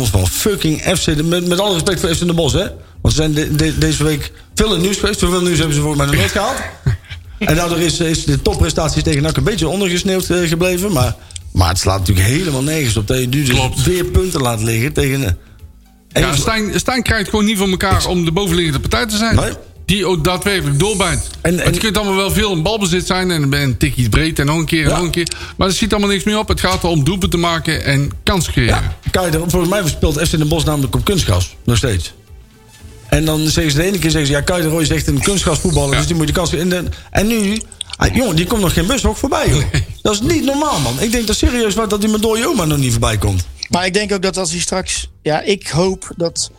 [0.00, 1.04] van fucking FC...
[1.04, 2.66] de- Met, met alle respect voor FC de Bos, hè?
[3.02, 5.18] Want ze zijn de- de- deze week veel in nieuws geweest.
[5.18, 6.56] Zoveel nieuws hebben ze voor mij nog nooit gehaald.
[7.38, 10.92] En daardoor is, is de topprestatie tegen NAC een beetje ondergesneeuwd eh, gebleven.
[10.92, 11.14] Maar,
[11.52, 13.06] maar het slaat natuurlijk helemaal nergens op...
[13.06, 15.22] dat je nu dus weer punten laat liggen tegen...
[15.22, 16.34] een- Ja,
[16.78, 19.34] Stijn krijgt gewoon niet voor elkaar om de bovenliggende partij te zijn.
[19.34, 19.52] Nee.
[19.92, 21.30] Die ook daadwerkelijk doorbijt.
[21.40, 24.56] En- je kunt allemaal wel veel in balbezit zijn en een tikje breed en nog
[24.56, 24.94] een keer en Ja.
[24.96, 25.28] nog een keer.
[25.56, 26.48] Maar er ziet allemaal niks meer op.
[26.48, 28.74] Het gaat erom doelpunten te maken en kans creëren.
[29.02, 31.56] Ja, Kijk, volgens mij speelt FC Den Bosch namelijk op kunstgras.
[31.64, 32.12] Nog steeds.
[33.08, 35.06] En dan zeggen ze de ene keer zeggen ze, ja, Kai de Roy is echt
[35.06, 35.96] een kunstgrasvoetballer, Ja.
[35.98, 36.52] dus die moet je de kans.
[36.54, 37.60] En, de- en nu,
[37.96, 39.62] ah, jongen, die komt nog geen bushok voorbij, joh.
[40.02, 41.00] Dat is niet normaal, man.
[41.00, 43.46] Ik denk dat serieus wat dat die met oma nog niet voorbij komt.
[43.70, 45.08] Maar ik denk ook dat als hij straks...
[45.22, 46.50] Ja, ik hoop dat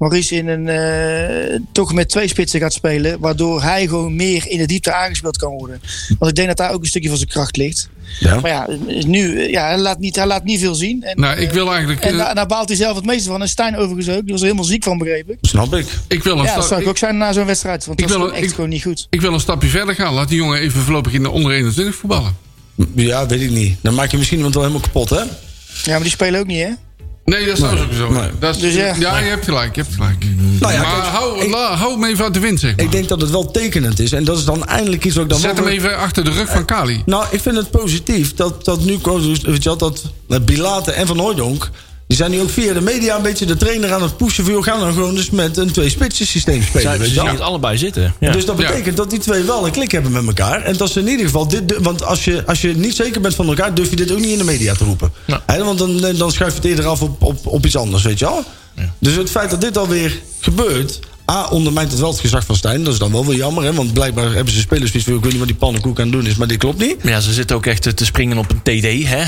[0.00, 3.20] Maurice in een, eh, toch met twee spitsen gaat spelen.
[3.20, 5.80] Waardoor hij gewoon meer in de diepte aangespeeld kan worden.
[6.18, 7.88] Want ik denk dat daar ook een stukje van zijn kracht ligt.
[8.20, 8.40] Ja.
[8.40, 8.66] Maar ja,
[9.06, 11.02] nu, eh, ja hij, laat niet, hij laat niet veel zien.
[11.02, 12.00] En, Nou, ik wil eigenlijk...
[12.00, 13.40] en eh, daar, daar baalt hij zelf het meeste van.
[13.42, 14.22] En Stijn overigens ook.
[14.22, 15.38] Die was er helemaal ziek van, begreep ik.
[15.40, 15.86] Snap ik.
[16.08, 17.86] ik, wil een Ja, dat zou ik ik, ook zijn na zo'n wedstrijd.
[17.86, 19.06] Want Ik dat gewoon echt ik- gewoon niet goed.
[19.10, 20.14] ik wil een stapje verder gaan.
[20.14, 22.36] Laat die jongen even voorlopig in de onder 21 voetballen.
[22.94, 23.76] Ja, weet ik niet.
[23.82, 25.16] Dan maak je misschien iemand wel helemaal kapot, hè?
[25.20, 26.70] Ja, maar die spelen ook niet, hè?
[27.30, 27.70] Nee, dat is Nee.
[27.70, 28.10] ook zo.
[28.12, 28.30] Nee.
[28.38, 28.94] Dat is, Dus ja.
[28.98, 29.74] ja, je hebt gelijk.
[29.74, 30.24] Je hebt gelijk.
[30.60, 32.84] Nou ja, maar kijk, hou, ik- la- hou hem even uit de wind, zeg maar.
[32.84, 34.12] Ik denk dat het wel tekenend is.
[34.12, 36.50] En dat is dan eindelijk iets wat ik dan Zet hem even achter de rug
[36.50, 37.02] van Kali.
[37.06, 41.06] Nou, ik vind het positief dat, dat nu weet je wel, dat dat Bilate en
[41.06, 41.70] Van Hooydonk...
[42.10, 44.44] die zijn nu ook via de media een beetje de trainer aan het pushen...
[44.44, 46.82] voor gaan dan gewoon dus met een twee-spitsen systeem spelen.
[46.82, 48.14] Zij, weet ze het allebei zitten.
[48.20, 48.32] Ja.
[48.32, 48.66] Dus dat Ja.
[48.66, 50.62] betekent dat die twee wel een klik hebben met elkaar.
[50.62, 51.76] En dat ze in ieder geval dit.
[51.78, 54.28] Want als je, als je niet zeker bent van elkaar, durf je dit ook niet
[54.28, 55.12] in de media te roepen.
[55.26, 55.42] Ja.
[55.46, 58.24] Want dan, dan schuif je het eerder af op, op, op iets anders, weet je
[58.24, 58.44] wel.
[58.98, 60.98] Dus het feit dat dit alweer gebeurt.
[61.30, 62.84] A, ondermijnt het wel het gezag van Stijn.
[62.84, 63.72] Dat is dan wel wel jammer, hè?
[63.72, 66.26] Want blijkbaar hebben ze spelers die ik weet niet wat die pannenkoek aan het doen
[66.26, 66.96] is, maar dit klopt niet.
[67.02, 69.22] Ja, ze zitten ook echt te springen op een TD, hè?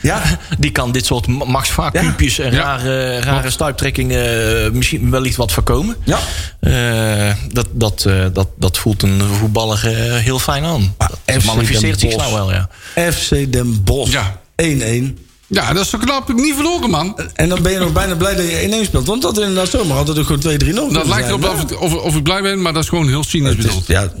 [0.00, 0.22] Ja.
[0.58, 2.58] Die kan dit soort ma- machtsvacuumpjes en Ja.
[2.62, 5.96] rare, rare stuiptrekkingen eh, misschien wellicht wat voorkomen.
[6.04, 6.18] Ja.
[6.60, 9.86] Eh, dat, dat, eh, dat, dat voelt een voetballer
[10.20, 10.94] heel fijn aan.
[10.98, 12.30] dat FC manifesteert Den zich Bosch.
[12.32, 12.68] nou wel, ja.
[13.12, 14.12] FC Den Bosch.
[14.12, 14.40] Ja.
[14.62, 15.18] 1-1.
[15.46, 16.32] Ja, dat is zo knap.
[16.32, 17.18] Niet verloren, man.
[17.34, 19.06] En dan ben je nog bijna blij dat je 1-1 speelt.
[19.06, 20.58] Want dat inderdaad zomaar het ook gewoon 2-3 nog.
[20.58, 23.08] Dat kunnen lijkt erop of ik, of, of ik blij ben, maar dat is gewoon
[23.08, 23.86] heel cynisch bedoeld.
[23.86, 24.12] ja.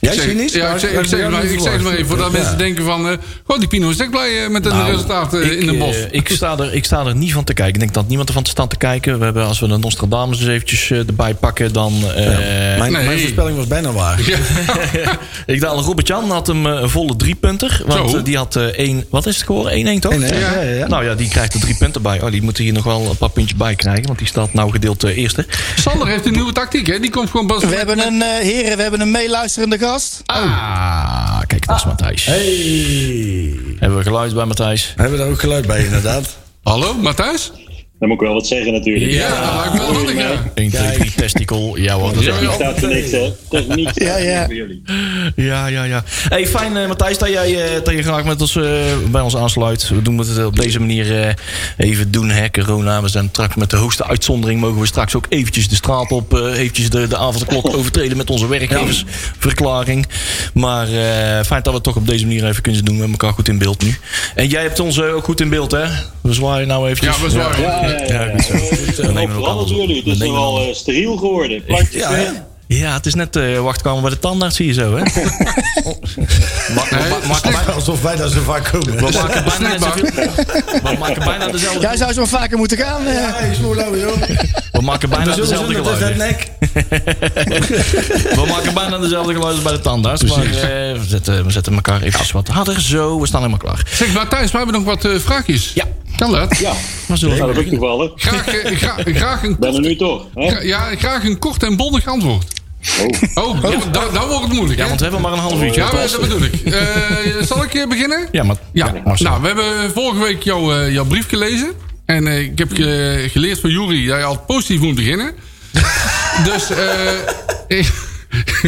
[0.00, 0.52] Ja, Jij zeg- cynisch?
[0.52, 2.06] Ja, ik zeg, ik zeg, maar, ik zeg het maar even.
[2.06, 2.38] Voordat Ja.
[2.38, 3.08] mensen denken van...
[3.08, 5.72] eh oh, die Pino is echt blij eh, met het Nou, resultaat eh, in de
[5.72, 5.96] ik, bos.
[6.10, 7.74] ik, sta er, ik sta er niet van te kijken.
[7.74, 9.18] Ik denk dat niemand ervan staat te kijken.
[9.18, 11.92] We hebben, als we de Nostradamus eens eventjes eh, erbij pakken, dan...
[12.16, 12.26] eh,
[12.78, 13.04] Mijn, nee.
[13.06, 14.20] mijn voorspelling was bijna waar.
[15.46, 17.82] ik dacht, Robert-Jan had hem een volle drie punter.
[17.86, 19.04] Want die had eh, één...
[19.10, 19.96] Wat is het geworden?
[19.96, 20.16] 1-1 toch?
[20.18, 20.86] Nee, nee, ja, ja, ja.
[20.86, 22.22] Nou ja, die krijgt er drie punten bij.
[22.22, 24.06] Oh, die moeten hier nog wel een paar puntjes bij krijgen.
[24.06, 25.46] Want die staat nou gedeeld eh, eerste.
[25.76, 27.00] Sander heeft een nieuwe tactiek, hè?
[27.00, 27.64] Die komt gewoon pas...
[27.64, 29.86] We hebben een, heren, we hebben een meeluisterende gast.
[30.26, 32.24] Ah, kijk, dat is Matthijs.
[32.24, 33.60] Hey.
[33.78, 34.92] Hebben we geluid bij Matthijs?
[34.96, 36.36] Hebben we daar ook geluid bij, inderdaad?
[36.62, 37.52] Hallo, Matthijs?
[37.98, 39.12] Dan moet ik wel wat zeggen natuurlijk.
[39.12, 40.50] Ja, dat lijkt me wel handig, ja.
[40.54, 41.82] 1, 2, 3, testicle.
[41.82, 42.48] Ja hoor, dat is Ja, ook- ja.
[42.48, 43.32] Ik sta voor niks, hè.
[43.50, 44.44] Techniek staat Ja, ja.
[44.44, 44.82] voor jullie.
[45.36, 46.02] Ja, ja, ja.
[46.28, 48.62] Hey, fijn eh, Matthijs dat jij, eh, dat je graag met ons, eh,
[49.10, 49.88] bij ons aansluit.
[49.88, 51.34] We doen het op deze manier eh,
[51.76, 53.02] even doen, hè, corona.
[53.02, 54.60] We zijn straks met de hoogste uitzondering.
[54.60, 58.30] Mogen we straks ook eventjes de straat op, eh, eventjes de, de avondklok overtreden met
[58.30, 60.06] onze werkgeversverklaring.
[60.54, 62.94] Maar eh, fijn dat we het toch op deze manier even kunnen doen.
[62.94, 63.94] We hebben elkaar goed in beeld nu.
[64.34, 65.84] En jij hebt ons ook goed in beeld, hè?
[66.20, 67.16] We zwaaien nou eventjes.
[67.16, 67.87] Ja, we zwaaien.
[67.88, 68.24] Ja, ja, ja.
[68.24, 68.52] Ja, goed zo.
[68.54, 69.66] Is nemen op.
[69.68, 69.96] jullie.
[69.96, 70.66] Het We is wel alles.
[70.68, 71.64] eh, steriel geworden.
[71.64, 72.46] Plantjes Ja?
[72.66, 75.02] Ja, het is net uh, wachtkamer bij de tandarts, zie je zo, hè?
[77.74, 78.96] Alsof wij daar zo vaak komen.
[78.96, 79.78] we maken bijna
[80.82, 83.06] we maken bijna dezelfde Jij zou zo vaker moeten gaan.
[83.06, 83.14] eh.
[83.34, 84.22] Hey, smoel joh.
[84.78, 86.16] We maken bijna We dezelfde geluiden.
[86.16, 86.50] nek.
[88.40, 90.22] We maken bijna dezelfde geluiden als bij de tandarts.
[90.22, 90.50] Maar eh,
[90.98, 92.80] we, zetten, we zetten elkaar eventjes wat harder.
[92.80, 93.82] Zo, we staan helemaal klaar.
[93.92, 95.70] Zeg, Matthijs, we hebben nog wat eh, vraagjes.
[95.74, 95.84] Ja.
[96.16, 96.58] Kan dat?
[96.58, 96.72] Ja,
[97.08, 98.10] Maar zullen we dat even toevallig.
[98.16, 100.24] Graag, eh, gra- graag, een ben er kort, nu toch.
[100.34, 100.48] Hè?
[100.50, 102.44] gra- ja, graag een kort en bondig antwoord.
[103.34, 103.44] Oh.
[103.44, 104.88] Oh, ja, dan, dan wordt het moeilijk, Ja, hè?
[104.88, 105.80] want we hebben maar een half uurtje.
[105.80, 106.52] Ja, maar dat bedoel ik.
[106.64, 106.82] Eh,
[107.40, 108.28] zal ik beginnen?
[108.32, 108.56] Ja, maar...
[108.72, 109.64] Ja, nou, we hebben
[109.94, 111.72] vorige week jou, eh, jouw brief gelezen.
[112.08, 115.34] En eh, ik heb ge- geleerd van Jury dat je altijd positief moet beginnen.
[116.52, 117.12] dus, eh,
[117.68, 117.92] ik-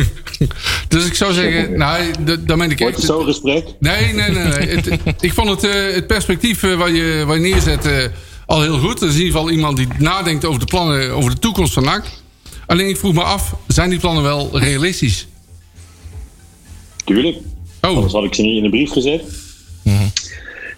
[0.88, 3.00] dus ik zou zeggen, nou, dat, dat meen ik echt.
[3.00, 3.64] zo'n gesprek?
[3.79, 4.44] Nee, nee, nee.
[4.44, 4.68] nee.
[4.76, 8.05] Het- ik vond het, eh, het perspectief eh, waar, je, waar je neerzet eh,
[8.46, 9.00] al heel goed.
[9.00, 11.85] Dat is in ieder geval iemand die nadenkt over de plannen, over de toekomst van
[11.85, 12.05] NAC.
[12.66, 15.26] Alleen ik vroeg me af, zijn die plannen wel realistisch?
[17.05, 17.37] Tuurlijk.
[17.81, 19.22] Oh, Anders had ik ze niet in de brief gezet.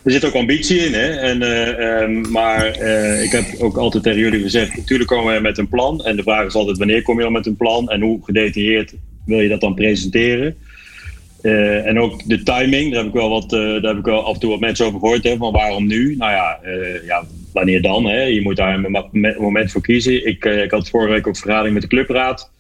[0.05, 1.09] Er zit ook ambitie in, hè.
[1.11, 4.77] En, eh, ehm, maar eh, ik heb ook altijd tegen jullie gezegd...
[4.77, 6.05] natuurlijk komen we met een plan.
[6.05, 7.91] En de vraag is altijd wanneer kom je dan met een plan...
[7.91, 8.95] en hoe gedetailleerd
[9.27, 10.57] wil je dat dan presenteren.
[11.43, 14.35] Eh, en ook de timing, daar heb ik wel, wat, daar heb ik wel af
[14.35, 15.25] en toe wat mensen over gehoord.
[15.25, 16.17] Hè, van waarom nu?
[16.17, 16.59] Nou ja,
[17.07, 18.05] ja wanneer dan?
[18.07, 18.23] Hè?
[18.23, 20.27] Je moet daar een mo- mo- moment voor kiezen.
[20.27, 22.51] Ik, ik had vorige week ook vergadering met de clubraad.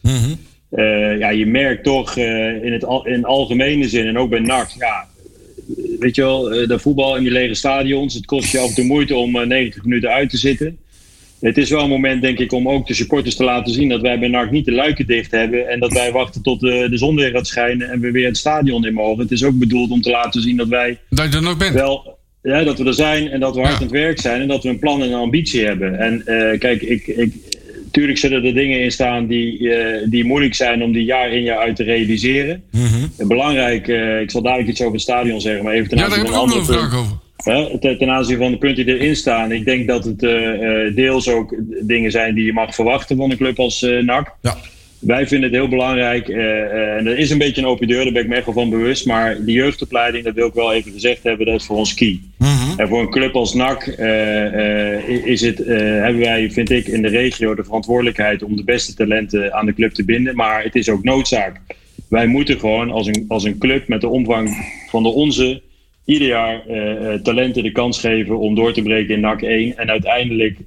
[0.70, 4.68] Eh, ja, je merkt toch in, het al, in algemene zin en ook bij NAC...
[4.78, 5.10] Ja,
[5.98, 8.14] weet je wel, eh, de voetbal in die lege stadions.
[8.14, 10.76] Het kost je af en toe moeite om eh, 90 minuten uit te zitten.
[11.40, 14.00] Het is wel een moment, denk ik, om ook de supporters te laten zien dat
[14.00, 15.68] wij bij NAC niet de luiken dicht hebben.
[15.68, 18.36] En dat wij wachten tot de, de zon weer gaat schijnen en we weer het
[18.36, 19.22] stadion in mogen.
[19.22, 21.74] Het is ook bedoeld om te laten zien dat wij dat je er nog bent.
[21.74, 23.76] wel, ja, dat we er zijn en dat we hard Ja.
[23.78, 25.98] aan het werk zijn en dat we een plan en een ambitie hebben.
[25.98, 27.34] En eh, kijk, ik, ik,
[27.92, 31.42] tuurlijk zullen er dingen in staan die, eh, die moeilijk zijn om die jaar in
[31.42, 32.62] jaar uit te realiseren.
[33.18, 36.08] En Belangrijk, eh, ik zal dadelijk iets over het stadion zeggen, maar even ten Ja,
[36.08, 36.90] daar aanzien heb ik van ook een nog ander een punt.
[36.90, 37.20] vraag over.
[37.80, 39.52] Hè, ten, aanzien van de punten die erin staan.
[39.52, 43.36] Ik denk dat het eh, deels ook dingen zijn die je mag verwachten van een
[43.36, 44.34] club als NAC.
[44.40, 44.56] Ja.
[45.02, 46.28] Wij vinden het heel belangrijk.
[46.28, 48.44] eh, eh, en er is een beetje een open deur, daar ben ik me echt
[48.44, 49.06] wel van bewust.
[49.06, 52.20] Maar die jeugdopleiding, dat wil ik wel even gezegd hebben, dat is voor ons key.
[52.76, 57.08] En voor een club als NAC eh, is het, hebben wij, vind ik, in de
[57.08, 60.36] regio de verantwoordelijkheid om de beste talenten aan de club te binden.
[60.36, 61.60] Maar het is ook noodzaak.
[62.08, 65.62] Wij moeten gewoon als een, als een club met de omvang van de onze
[66.04, 66.62] ieder jaar
[67.22, 69.78] talenten de kans geven om door te breken in NAC 1.
[69.78, 70.58] En uiteindelijk,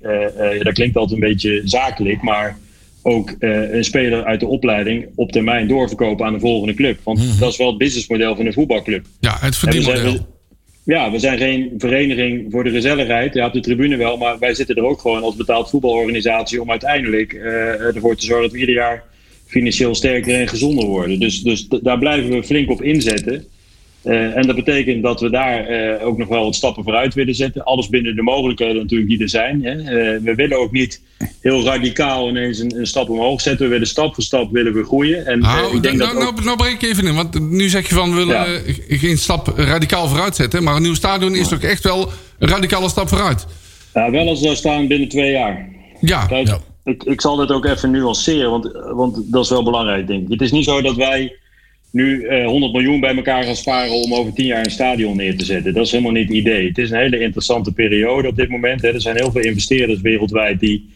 [0.63, 2.57] dat klinkt altijd een beetje zakelijk, maar
[3.05, 6.99] ook eh, een speler uit de opleiding op termijn doorverkopen aan de volgende club.
[7.03, 9.05] Want dat is wel het businessmodel van een voetbalclub.
[9.19, 10.27] Ja, het verdienmodel.
[10.83, 13.33] ja, we zijn geen vereniging voor de gezelligheid.
[13.33, 16.71] Ja, op de tribune wel, maar wij zitten er ook gewoon als betaald voetbalorganisatie om
[16.71, 19.03] uiteindelijk eh, ervoor te zorgen dat we ieder jaar
[19.45, 21.19] financieel sterker en gezonder worden.
[21.19, 23.45] Dus, dus daar blijven we flink op inzetten.
[24.05, 27.35] Eh, en dat betekent dat we daar eh, ook nog wel wat stappen vooruit willen
[27.35, 27.63] zetten.
[27.63, 29.63] Alles binnen de mogelijkheden natuurlijk die er zijn.
[29.63, 29.71] Hè.
[29.71, 31.01] Eh, we willen ook niet
[31.41, 33.65] heel radicaal ineens een, een stap omhoog zetten.
[33.65, 35.25] We willen stap voor stap willen we groeien.
[35.25, 37.15] En, Nou, ik denk nou, dat ook- nou, nou breek ik even in.
[37.15, 38.59] Want nu zeg je van we willen Ja.
[38.87, 40.63] geen stap radicaal vooruit zetten.
[40.63, 43.45] Maar een nieuw stadion is toch echt wel een radicale stap vooruit.
[43.93, 45.69] ja, wel als we staan binnen twee jaar.
[46.01, 46.57] Ja, Kijk, Ja.
[46.83, 50.29] ik, ik zal dit ook even nuanceren, want, want dat is wel belangrijk, denk ik.
[50.29, 51.35] Het is niet zo dat wij
[51.95, 55.37] nu eh 100 miljoen bij elkaar gaan sparen om over 10 jaar een stadion neer
[55.37, 55.73] te zetten.
[55.73, 56.67] Dat is helemaal niet het idee.
[56.67, 58.81] Het is een hele interessante periode op dit moment.
[58.81, 58.93] Hè.
[58.93, 60.89] Er zijn heel veel investeerders wereldwijd die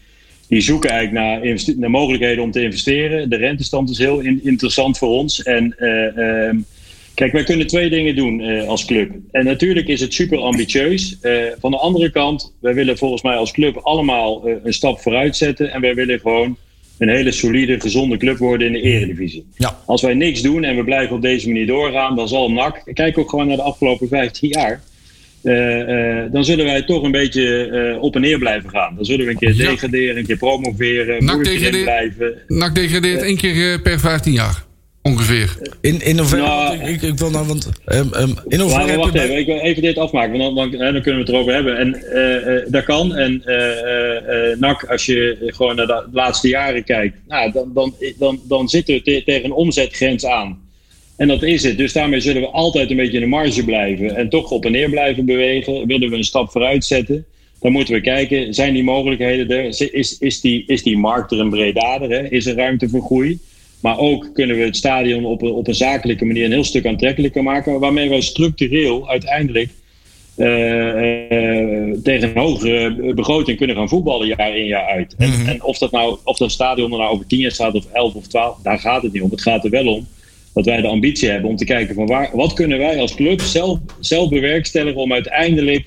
[0.48, 3.30] die zoeken eigenlijk naar, naar mogelijkheden om te investeren.
[3.30, 5.42] De rentestand is heel in- interessant voor ons.
[5.42, 6.16] En eh,
[6.48, 6.56] ehm,
[7.14, 9.10] kijk, wij kunnen twee dingen doen eh, als club.
[9.30, 11.18] En natuurlijk is het super ambitieus.
[11.20, 15.00] Eh, van de andere kant, wij willen volgens mij als club allemaal eh, een stap
[15.00, 15.72] vooruit zetten.
[15.72, 16.56] En wij willen gewoon
[17.00, 19.46] een hele solide, gezonde club worden in de eredivisie.
[19.56, 19.78] Ja.
[19.86, 23.18] Als wij niks doen en we blijven op deze manier doorgaan, dan zal NAC, kijk
[23.18, 24.80] ook gewoon naar de afgelopen 15 jaar.
[25.42, 25.80] eh,
[26.20, 28.94] eh, dan zullen wij toch een beetje eh, op en neer blijven gaan.
[28.96, 32.34] Dan zullen we een keer degraderen, een keer promoveren, NAC degradeert- blijven.
[32.46, 34.64] NAC degradeert één keer per 15 jaar.
[35.02, 35.58] Ongeveer.
[35.80, 38.96] In, in hoeverre, Nou, ik, ik wil nou, want ehm, ehm, in hoeverre Maar heb
[38.96, 41.26] wacht je even, ik wil even dit afmaken, want dan, dan, hè, dan kunnen we
[41.26, 41.78] het erover hebben.
[41.78, 43.14] En eh, eh, dat kan.
[43.14, 47.70] En eh, eh, eh, NAC, als je gewoon naar de laatste jaren kijkt, nou, dan,
[47.74, 50.58] dan, dan, dan zitten we te- tegen een omzetgrens aan.
[51.16, 51.76] En dat is het.
[51.76, 54.16] Dus daarmee zullen we altijd een beetje in de marge blijven.
[54.16, 55.86] En toch op en neer blijven bewegen.
[55.86, 57.24] Willen we een stap vooruit zetten.
[57.60, 59.64] Dan moeten we kijken, zijn die mogelijkheden er?
[59.92, 62.10] Is, is, die, is die markt er een breedader?
[62.10, 62.28] Hè?
[62.30, 63.38] Is er ruimte voor groei?
[63.80, 66.86] Maar ook kunnen we het stadion op een, op een zakelijke manier een heel stuk
[66.86, 67.80] aantrekkelijker maken.
[67.80, 69.70] Waarmee wij structureel uiteindelijk
[70.34, 75.14] eh, eh, tegen een hogere begroting kunnen gaan voetballen jaar in jaar uit.
[75.18, 77.84] En, en of dat nou of dat stadion er nou over 10 jaar staat of
[77.92, 79.30] 11 of 12, daar gaat het niet om.
[79.30, 80.06] Het gaat er wel om
[80.54, 83.40] dat wij de ambitie hebben om te kijken van waar, wat kunnen wij als club
[83.40, 85.84] zelf, zelf bewerkstelligen om uiteindelijk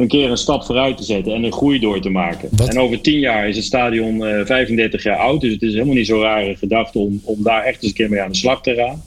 [0.00, 2.48] een keer een stap vooruit te zetten en een groei door te maken.
[2.52, 5.72] Wat- En over 10 jaar is het stadion eh 35 jaar oud, dus het is
[5.72, 8.36] helemaal niet zo rare gedachte om, om daar echt eens een keer mee aan de
[8.36, 9.02] slag te gaan.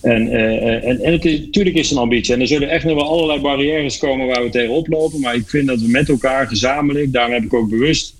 [0.00, 2.34] En, eh, en, en het is, natuurlijk is het een ambitie.
[2.34, 5.20] En er zullen echt nog wel allerlei barrières komen waar we tegenop lopen.
[5.20, 8.14] Maar ik vind dat we met elkaar gezamenlijk, daarom heb ik ook bewust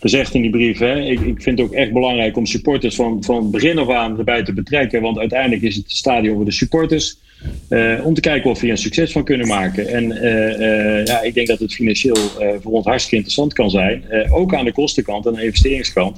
[0.00, 0.78] gezegd in die brief.
[0.78, 4.18] Hè, ik, ik vind het ook echt belangrijk om supporters van, van begin af aan
[4.18, 5.02] erbij te betrekken.
[5.02, 7.16] Want uiteindelijk is het stadion voor de supporters.
[7.72, 9.88] Eh, om te kijken of we hier een succes van kunnen maken.
[9.88, 13.70] En eh, eh, ja, ik denk dat het financieel eh, voor ons hartstikke interessant kan
[13.70, 14.04] zijn.
[14.08, 16.16] Eh, ook aan de kostenkant en de investeringskant.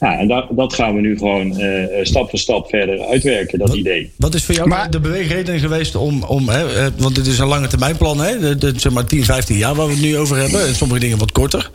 [0.00, 3.74] Ja, en dat, dat gaan we nu gewoon eh, stap voor stap verder uitwerken, dat
[3.74, 4.10] idee.
[4.16, 7.46] Wat is voor jou Maar- de beweegreden geweest om, om hè, want dit is een
[7.46, 10.16] lange termijn plan, hè, de, de, zeg maar 10, 15 jaar waar we het nu
[10.18, 10.66] over hebben.
[10.66, 11.70] En sommige dingen wat korter.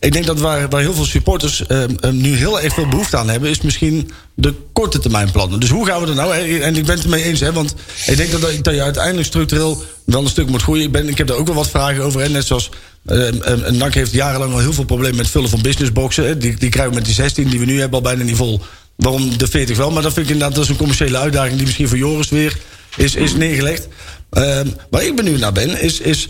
[0.00, 3.16] Ik denk dat waar, waar heel veel supporters eh, eh, nu heel erg veel behoefte
[3.16, 5.60] aan hebben, is misschien de korte termijn plannen.
[5.60, 6.34] Dus hoe gaan we er nou?
[6.60, 7.74] En ik ben het ermee eens, hè, want
[8.06, 8.30] ik denk
[8.62, 10.84] dat, je uiteindelijk structureel wel een stuk moet groeien.
[10.84, 12.20] Ik, ben, ik heb daar ook wel wat vragen over.
[12.20, 12.70] Hè, net zoals
[13.04, 16.26] eh, eh, NAC heeft jarenlang al heel veel problemen met vullen van businessboxen.
[16.26, 16.36] Hè.
[16.36, 18.60] Die, die krijgen we met die 16 die we nu hebben al bijna niet vol.
[18.96, 19.90] Waarom de 40 wel?
[19.90, 22.58] Maar dat vind ik inderdaad dat is een commerciële uitdaging die misschien voor Joris weer
[22.96, 23.88] is, is neergelegd.
[24.30, 26.28] Ehm, waar ik benieuwd naar ben, is, is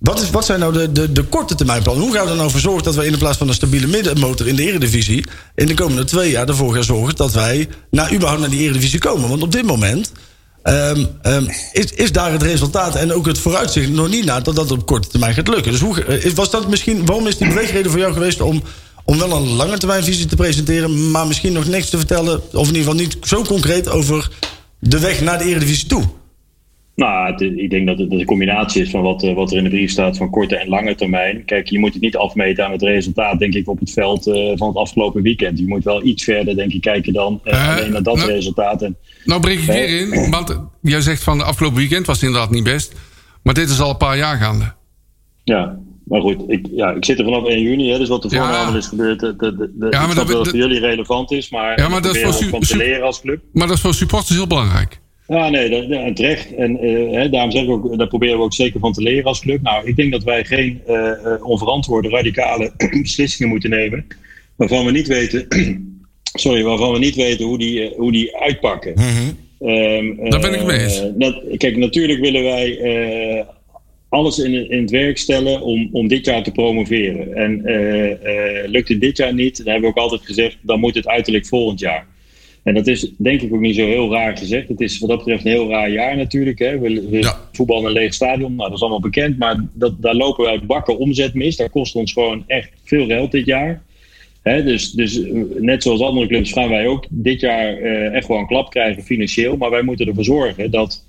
[0.00, 2.04] wat, is, wat zijn nou de, de, de korte termijn plannen?
[2.04, 4.46] Hoe gaan we er nou voor zorgen dat wij in plaats van een stabiele middenmotor
[4.48, 5.24] in de eredivisie...
[5.54, 8.98] in de komende twee jaar ervoor gaan zorgen dat wij naar, überhaupt naar die eredivisie
[8.98, 9.28] komen?
[9.28, 10.12] Want op dit moment
[10.62, 14.42] ehm, ehm, is, is daar het resultaat en ook het vooruitzicht nog niet naar...
[14.42, 15.72] dat dat op korte termijn gaat lukken.
[15.72, 18.40] Dus hoe, eh, was dat misschien, waarom is die beweegreden voor jou geweest...
[18.40, 18.62] om,
[19.04, 21.10] om wel een lange termijnvisie te presenteren...
[21.10, 22.40] maar misschien nog niks te vertellen...
[22.52, 24.30] of in ieder geval niet zo concreet over
[24.78, 26.08] de weg naar de eredivisie toe?
[27.00, 29.64] Nou, het- ik denk dat het een combinatie is van wat, eh, wat er in
[29.64, 31.44] de brief staat van korte en lange termijn.
[31.44, 34.52] Kijk, je moet het niet afmeten aan het resultaat, denk ik, op het veld eh,
[34.54, 35.58] van het afgelopen weekend.
[35.58, 38.82] Je moet wel iets verder, denk ik, kijken dan eh, alleen naar dat nou- resultaat.
[38.82, 42.26] En, Nou breek ik weer in, want jij zegt van de afgelopen weekend was het
[42.26, 42.94] inderdaad niet best.
[43.42, 44.72] Maar dit is al een paar jaar gaande.
[45.44, 48.32] ja, maar goed, ik, ja, ik zit er vanaf 1 juni, hè, dus wat er
[48.32, 48.46] Ja.
[48.46, 49.20] voor allemaal is gebeurd.
[49.20, 51.88] De, de, de, maar ik snap dat- dat dat- voor jullie relevant is, maar, Ja,
[51.88, 53.40] maar dat is voor te leren als club.
[53.52, 55.00] Maar dat is voor supporters heel belangrijk.
[55.30, 56.54] Ja, nee, dat, ja, en terecht.
[56.54, 59.24] En eh, hè, daarom zeg ik ook, daar proberen we ook zeker van te leren
[59.24, 59.62] als club.
[59.62, 61.12] Nou, ik denk dat wij geen eh,
[61.42, 64.06] onverantwoorde, radicale beslissingen moeten nemen.
[64.56, 65.46] Waarvan we niet weten,
[66.44, 68.94] sorry, waarvan we niet weten hoe die, eh, hoe die uitpakken.
[69.60, 71.02] Ehm, Daar ben ik mee eens.
[71.14, 73.46] dat, kijk, natuurlijk willen wij
[74.08, 77.34] alles in, in het werk stellen om, om dit jaar te promoveren.
[77.34, 77.62] En
[78.70, 81.46] lukt het dit jaar niet, dan hebben we ook altijd gezegd, dan moet het uiterlijk
[81.46, 82.06] volgend jaar.
[82.62, 84.68] En dat is denk ik ook niet zo heel raar gezegd.
[84.68, 86.58] Het is wat dat betreft een heel raar jaar natuurlijk.
[86.58, 86.78] Hè.
[86.78, 87.36] We, we Ja.
[87.52, 89.38] voetballen in een leeg stadion, nou, dat is allemaal bekend.
[89.38, 91.56] Maar dat, daar lopen wij bakken omzet mis.
[91.56, 93.82] Dat kost ons gewoon echt veel geld dit jaar.
[94.42, 98.28] Hè, dus, dus eh, net zoals andere clubs gaan wij ook dit jaar eh, echt
[98.28, 99.56] wel een klap krijgen financieel.
[99.56, 101.04] Maar wij moeten ervoor zorgen dat,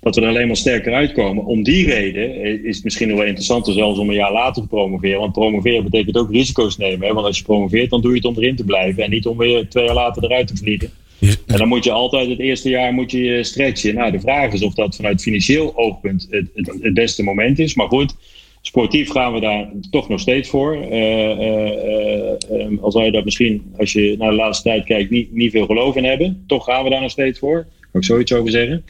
[0.00, 1.44] dat we er alleen maar sterker uitkomen.
[1.44, 4.62] Om die reden eh, is het misschien nog wel interessanter zelfs om een jaar later
[4.62, 5.20] te promoveren.
[5.20, 7.06] Want promoveren betekent ook risico's nemen.
[7.06, 7.14] Hè?
[7.14, 9.02] Want als je promoveert, dan doe je het om erin te blijven.
[9.02, 10.90] En niet om weer twee jaar later eruit te vliegen.
[11.20, 13.94] En dan moet je altijd het eerste jaar moet je je stretchen.
[13.94, 17.74] Nou, de vraag is of dat vanuit financieel oogpunt het, het, het beste moment is.
[17.74, 18.14] Maar goed,
[18.60, 20.74] sportief gaan we daar toch nog steeds voor.
[20.74, 24.84] Eh, eh, eh, eh, al zou je dat misschien, als je naar de laatste tijd
[24.84, 26.44] kijkt, niet, niet veel geloof in hebben.
[26.46, 27.66] Toch gaan we daar nog steeds voor.
[27.92, 28.84] Kan ik zoiets over zeggen.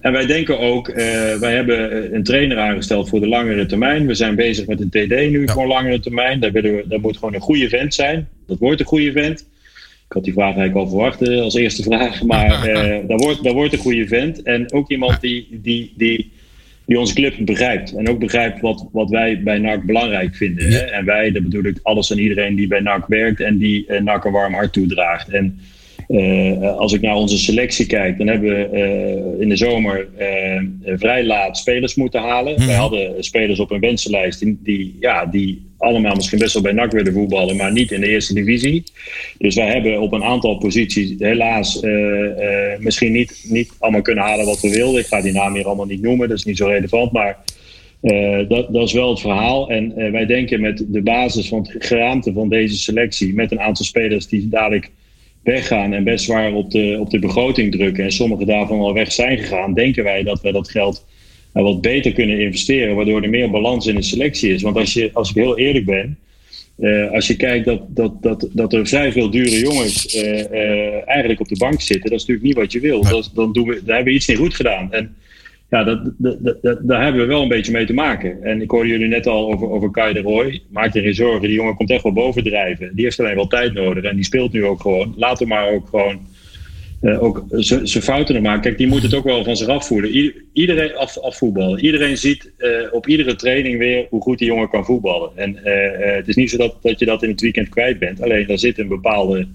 [0.00, 4.06] En wij denken ook, eh, wij hebben eh, een trainer aangesteld voor de langere termijn.
[4.06, 6.40] We zijn bezig met een TD nu voor langere termijn.
[6.40, 8.28] Daar, willen we, daar moet gewoon een goede vent zijn.
[8.46, 9.40] Dat wordt een goede vent.
[10.06, 12.22] Ik had die vraag eigenlijk al verwacht eh, als eerste vraag.
[12.22, 14.42] Maar eh daar, wordt, daar wordt een goede vent.
[14.42, 16.32] En ook iemand die, die, die,
[16.86, 17.94] die onze club begrijpt.
[17.94, 20.72] En ook begrijpt wat, wat wij bij NAC belangrijk vinden.
[20.72, 20.78] Hè?
[20.78, 24.24] En wij, dat bedoel ik alles en iedereen die bij NAC werkt en die NAC
[24.24, 25.28] een warm hart toedraagt.
[25.28, 25.60] En
[26.08, 30.62] eh, als ik naar onze selectie kijk, dan hebben we eh, in de zomer eh,
[30.84, 32.66] vrij laat spelers moeten halen.
[32.66, 36.72] Wij hadden spelers op een wensenlijst die, die, ja, die allemaal misschien best wel bij
[36.72, 38.84] NAC willen voetballen, maar niet in de eerste divisie.
[39.38, 41.80] Dus wij hebben op een aantal posities helaas
[42.78, 45.00] misschien niet, niet allemaal kunnen halen wat we wilden.
[45.00, 47.12] Ik ga die naam hier allemaal niet noemen, dat is niet zo relevant.
[47.12, 47.38] Maar
[48.48, 49.70] dat, dat is wel het verhaal.
[49.70, 53.84] En wij denken met de basis van het geraamte van deze selectie, met een aantal
[53.84, 54.90] spelers die dadelijk
[55.42, 58.04] weggaan en best zwaar op de, op de begroting drukken.
[58.04, 61.06] En sommige daarvan al weg zijn gegaan, denken wij dat we dat geld
[61.52, 64.62] nou, wat beter kunnen investeren, waardoor er meer balans in de selectie is.
[64.62, 66.18] Want als, je, als ik heel eerlijk ben,
[66.78, 71.08] eh, als je kijkt dat, dat, dat, dat er vrij veel dure jongens eh, eh,
[71.08, 73.02] eigenlijk op de bank zitten, dat is natuurlijk niet wat je wil.
[73.02, 74.92] Dat, dan doen we, daar hebben we iets niet goed gedaan.
[74.92, 75.16] En
[75.72, 78.42] ja, dat, dat, dat, daar hebben we wel een beetje mee te maken.
[78.42, 80.62] En ik hoorde jullie net al over, over Kai de Roy.
[80.70, 82.94] Maak je geen zorgen, die jongen komt echt wel bovendrijven.
[82.94, 85.14] Die heeft alleen wel tijd nodig en die speelt nu ook gewoon.
[85.16, 86.20] Laat hem maar ook gewoon
[87.00, 88.60] eh, ook zijn fouten maken.
[88.60, 90.34] Kijk, die moet het ook wel van zich afvoelen.
[90.52, 91.84] Iedereen af, afvoetballen.
[91.84, 95.30] Iedereen ziet eh, op iedere training weer hoe goed die jongen kan voetballen.
[95.34, 98.22] En eh, het is niet zo dat, dat je dat in het weekend kwijt bent.
[98.22, 99.46] Alleen daar zit een bepaalde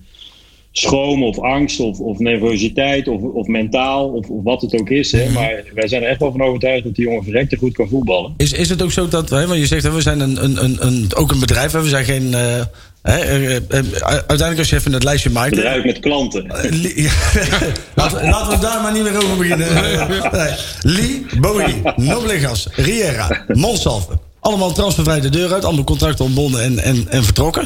[0.78, 5.12] schroom of angst of, of nervositeit of, of mentaal of, of wat het ook is.
[5.12, 5.30] Hè.
[5.30, 8.34] Maar wij zijn er echt wel van overtuigd dat die jongen verrekte goed kan voetballen.
[8.38, 10.78] Is, is het ook zo dat, hè, want je zegt we zijn een, een, een,
[10.88, 12.34] een, ook een bedrijf, hè, we zijn geen.
[12.34, 12.42] eh,
[13.02, 13.62] hè, eh, eh,
[14.02, 15.50] uiteindelijk, als je even het lijstje maakt.
[15.50, 16.46] Bedrijf met klanten.
[17.96, 19.74] Laten, we- laten we daar maar niet meer over beginnen.
[20.32, 20.52] Nee.
[20.82, 24.12] Lee, Bowie, Noblegas, Riera, Monsalve.
[24.40, 27.66] Allemaal transfervrij de deur uit, allemaal contracten ontbonden en, en, en vertrokken.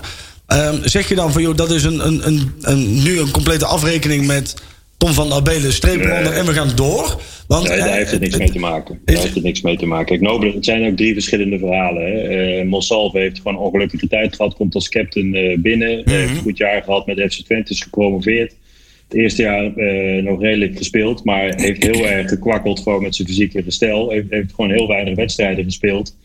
[0.52, 3.66] Ehm, zeg je dan van, joh, dat is een, een, een, een, nu een complete
[3.66, 4.56] afrekening met
[4.98, 7.22] Tom van Abelen, streep eronder en we gaan door?
[7.48, 9.00] Want, Nee, daar eh, heeft het niks mee te maken.
[9.06, 10.06] Daar heeft het niks mee te maken.
[10.06, 12.04] Kijk, Nobel, het zijn ook drie verschillende verhalen.
[12.04, 12.20] Hè.
[12.20, 14.54] Eh, Monsalve heeft gewoon ongelukkige tijd gehad.
[14.54, 16.02] Komt als captain eh, binnen.
[16.10, 17.72] Heeft een goed jaar gehad met FC Twente.
[17.72, 18.56] Is gepromoveerd.
[19.08, 19.72] Het eerste jaar
[20.24, 21.24] nog redelijk gespeeld.
[21.24, 24.10] Maar heeft heel erg gekwakkeld gewoon met zijn fysieke gestel.
[24.10, 26.16] Heeft, heeft gewoon heel weinig wedstrijden gespeeld.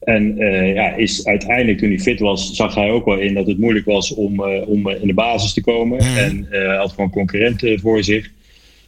[0.00, 3.46] En eh, ja, is uiteindelijk toen hij fit was, zag hij ook wel in dat
[3.46, 5.98] het moeilijk was om, eh, om eh, in de basis te komen.
[5.98, 8.30] En eh, hij had gewoon concurrenten voor zich.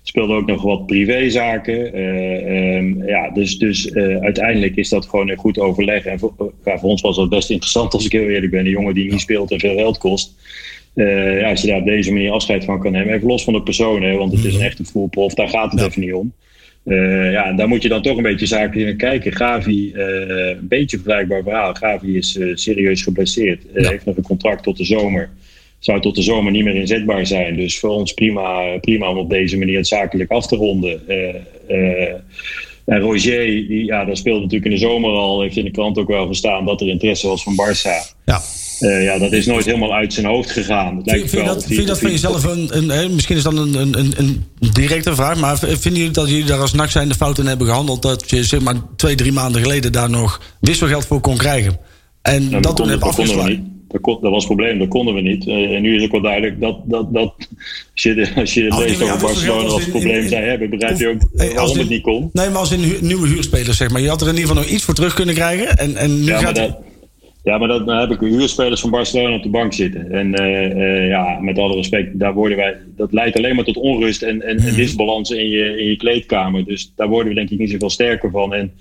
[0.02, 1.92] Speelde ook nog wat privézaken.
[1.92, 6.04] Eh, ehm, ja, dus dus uiteindelijk is dat gewoon een goed overleg.
[6.04, 8.64] En voor, ja, voor ons was dat best interessant, als ik heel eerlijk ben.
[8.64, 10.34] Een jongen die niet speelt en veel geld kost.
[10.94, 13.14] Ja, als je daar op deze manier afscheid van kan nemen.
[13.14, 15.34] Even los van de persoon, hè, want het is een echte voetbalprof.
[15.34, 16.32] Daar gaat het even niet om.
[16.84, 19.32] Eh, ja, daar moet je dan toch een beetje zakelijk naar kijken.
[19.32, 21.74] Gavi, eh, een beetje vergelijkbaar verhaal.
[21.74, 23.72] Gavi is eh, serieus geblesseerd.
[23.72, 25.30] Eh, Heeft nog een contract tot de zomer.
[25.78, 27.56] Zou tot de zomer niet meer inzetbaar zijn.
[27.56, 31.08] Dus voor ons prima, prima om op deze manier het zakelijk af te ronden.
[32.84, 35.40] En Roger, die, ja, dat speelde natuurlijk in de zomer al.
[35.40, 38.16] Heeft in de krant ook wel verstaan dat er interesse was van Barça.
[38.24, 38.40] Ja.
[38.80, 40.96] Eh, ja, dat is nooit helemaal uit zijn hoofd gegaan.
[40.96, 43.52] Het lijkt Vind, wel dat, vind je dat van jezelf een, een, misschien is dat
[43.52, 47.08] een, een, een, een directe vraag, maar vinden jullie dat jullie daar als NAC zijn
[47.08, 50.40] de fout in hebben gehandeld dat je zeg maar twee, drie maanden geleden daar nog
[50.60, 51.78] wisselgeld voor kon krijgen?
[52.22, 53.62] En Nou, dat toen heb dat konden we afgeslagen?
[53.64, 53.78] niet.
[53.92, 55.46] Dat, kon- dat was het probleem, dat konden we niet.
[55.48, 57.34] Eh, en nu is ook wel duidelijk dat, dat, dat
[57.92, 60.98] als je, de- als je het leest over dat Barcelona als probleem zij hebben, begrijp
[60.98, 62.30] je ook Hey, als waarom het niet kon.
[62.32, 64.00] Nee, maar als hu- nieuwe huurspelers, zeg maar.
[64.00, 65.76] Je had er in ieder geval nog iets voor terug kunnen krijgen.
[65.78, 66.76] En, en nu Ja, gaat dat,
[67.42, 70.12] ja, maar dat, dan heb ik huurspelers van Barcelona op de bank zitten.
[70.12, 73.76] En eh, eh, ja, met alle respect, daar worden wij, dat leidt alleen maar tot
[73.76, 76.64] onrust en, en, en disbalans in je, in je kleedkamer.
[76.64, 78.54] Dus daar worden we denk ik niet zoveel sterker van.
[78.54, 78.72] En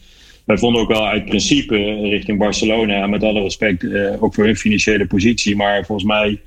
[0.45, 4.57] wij vonden ook wel uit principe richting Barcelona, met alle respect, eh, ook voor hun
[4.57, 5.55] financiële positie.
[5.55, 6.39] Maar volgens mij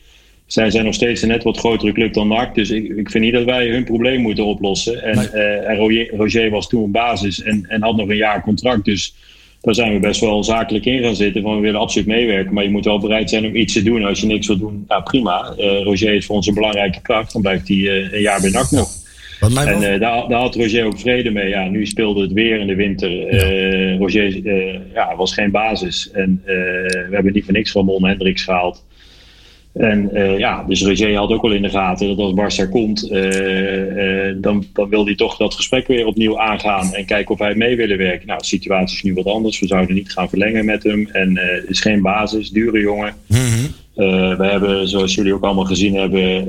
[0.46, 2.54] zijn zij nog steeds een net wat grotere club dan NAC.
[2.54, 5.02] Dus ik, ik vind niet dat wij hun probleem moeten oplossen.
[5.02, 5.32] En,
[5.66, 8.84] en Roger, Roger was toen op basis en, en had nog een jaar contract.
[8.84, 9.14] Dus
[9.62, 11.42] daar zijn we best wel zakelijk in gaan zitten.
[11.42, 12.54] Van we willen absoluut meewerken.
[12.54, 14.04] Maar je moet wel bereid zijn om iets te doen.
[14.04, 15.54] Als je niks wil doen, nou prima.
[15.56, 17.32] Eh, Roger is voor ons een belangrijke kracht.
[17.32, 18.88] Dan blijft hij eh, een jaar bij NAC nog.
[19.40, 21.48] En eh, daar, daar had Roger ook vrede mee.
[21.48, 23.98] Ja, nu speelde het weer in de winter.
[23.98, 24.46] Roger
[24.94, 26.10] ja, was geen basis.
[26.12, 28.84] En we hebben niet voor niks Ramon Hendricks gehaald.
[29.72, 33.10] En eh, ja, dus Roger had ook wel in de gaten dat als Barça komt,
[33.10, 37.38] eh, eh, dan, dan wil hij toch dat gesprek weer opnieuw aangaan en kijken of
[37.38, 38.26] wij mee willen werken.
[38.26, 39.60] Nou, de situatie is nu wat anders.
[39.60, 41.08] We zouden niet gaan verlengen met hem.
[41.12, 43.14] En eh, is geen basis, dure jongen.
[43.26, 43.66] Mhm.
[43.94, 46.44] We hebben, zoals jullie ook allemaal gezien hebben,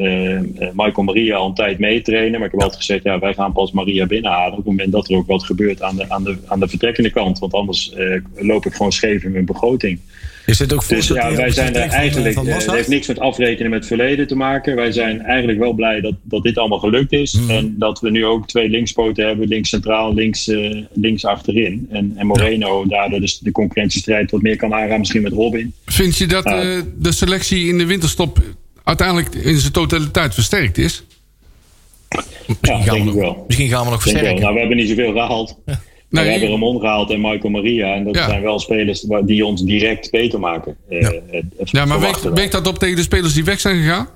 [0.74, 2.40] Michael Maria al een tijd meetrainen.
[2.40, 5.10] Maar ik heb altijd gezegd, ja, wij gaan pas Maria binnenhalen op het moment dat
[5.10, 7.40] er ook wat gebeurt aan de, aan de, aan de vertrekkende kant.
[7.40, 7.94] Want anders
[8.36, 10.00] loop ik gewoon scheef in mijn begroting.
[10.46, 12.34] Is dit ook Dus ja, wij zijn er eigenlijk.
[12.34, 14.76] Van eh, Het heeft niks met afrekenen met het verleden te maken.
[14.76, 17.38] Wij zijn eigenlijk wel blij dat, dat dit allemaal gelukt is.
[17.48, 21.88] En dat we nu ook twee linkspoten hebben: links centraal, links, eh, links achterin.
[21.92, 25.74] En, en Moreno daardoor dus de concurrentiestrijd wat meer kan aangaan, misschien met Robin.
[25.86, 26.62] Vind je dat Ja.
[26.62, 28.40] eh, de selectie in de winterstop
[28.84, 31.04] uiteindelijk in zijn totaliteit versterkt is?
[32.10, 32.22] Ja,
[32.62, 33.44] gaan denk we ik nog, wel.
[33.48, 34.26] misschien gaan we nog Denk wel.
[34.26, 34.42] versterken.
[34.42, 35.58] Nou, we hebben niet zoveel gehaald.
[35.66, 35.82] Maar
[36.22, 36.26] Nee.
[36.26, 37.94] we hebben Ramon gehaald en Michael Maria.
[37.96, 38.28] En dat Ja.
[38.30, 40.78] zijn wel spelers die ons direct beter maken.
[40.90, 42.00] Eh, het Ja, maar
[42.34, 44.08] weegt dat op tegen de spelers die weg zijn gegaan?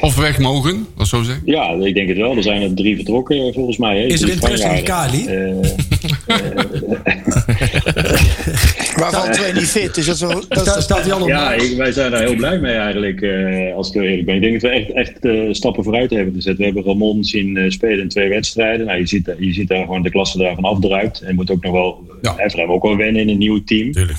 [0.00, 1.42] Of weg mogen, dat zo zeggen.
[1.46, 2.36] Ja, ik denk het wel.
[2.36, 3.98] Er zijn er drie vertrokken eh, volgens mij.
[3.98, 4.04] hè.
[4.06, 4.82] Is er interesse in.
[4.84, 5.26] Kali?
[5.32, 5.50] Eh,
[8.96, 9.94] Waarvan twee niet fit.
[9.94, 10.18] Dus dat
[10.48, 13.74] dat is- Staat, al op Ja, ik- wij zijn daar heel blij mee eigenlijk, eh,
[13.76, 14.34] als ik heel eerlijk ben.
[14.34, 16.56] Ik denk dat we echt, echt eh, stappen vooruit hebben gezet.
[16.56, 18.86] We hebben Ramon zien eh, spelen in twee wedstrijden.
[18.86, 21.20] Nou, je, ziet, daar- je ziet daar gewoon de klasse daarvan afdruipt.
[21.20, 22.34] En moet ook nog wel, Ja.
[22.34, 23.92] hij heeft ook wel wennen in een nieuw team.
[23.92, 24.18] Tuurlijk.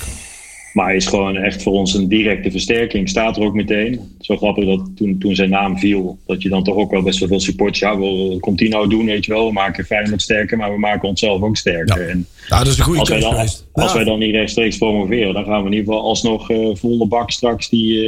[0.74, 3.08] Maar hij is gewoon echt voor ons een directe versterking.
[3.08, 4.00] Staat er ook meteen.
[4.20, 7.18] Zo grappig dat toen, toen zijn naam viel, dat je dan toch ook wel best
[7.18, 7.78] wel veel support.
[7.78, 9.46] Ja, wel, wat komt hij nou doen, weet je wel?
[9.46, 12.00] We maken Feyenoord sterker, maar we maken onszelf ook sterker.
[12.02, 12.08] Ja.
[12.08, 13.66] En Ja, dat is een goede als wij, dan, geweest.
[13.72, 13.96] als Ja.
[13.96, 17.30] wij dan niet rechtstreeks promoveren, dan gaan we in ieder geval alsnog eh volle bak
[17.30, 18.02] straks die,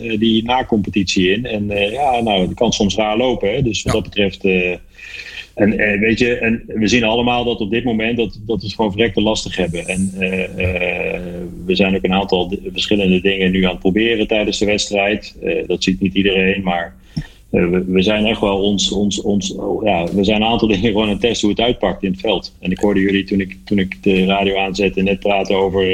[0.00, 1.46] eh, die na-competitie in.
[1.46, 3.54] En eh, ja, nou, het kan soms raar lopen.
[3.54, 3.62] Hè?
[3.62, 4.44] Dus wat dat betreft.
[5.54, 8.66] En eh, weet je, en we zien allemaal dat op dit moment dat, dat we
[8.66, 9.86] het gewoon verrekte lastig hebben.
[9.86, 11.20] En eh, eh,
[11.66, 15.36] we zijn ook een aantal verschillende dingen nu aan het proberen tijdens de wedstrijd.
[15.66, 16.94] Dat ziet niet iedereen, maar
[17.50, 20.90] we, we zijn echt wel ons, ons, ons oh, ja, we zijn een aantal dingen
[20.90, 22.54] gewoon aan het testen hoe het uitpakt in het veld.
[22.60, 25.84] En ik hoorde jullie toen ik, toen ik de radio aanzette net praten over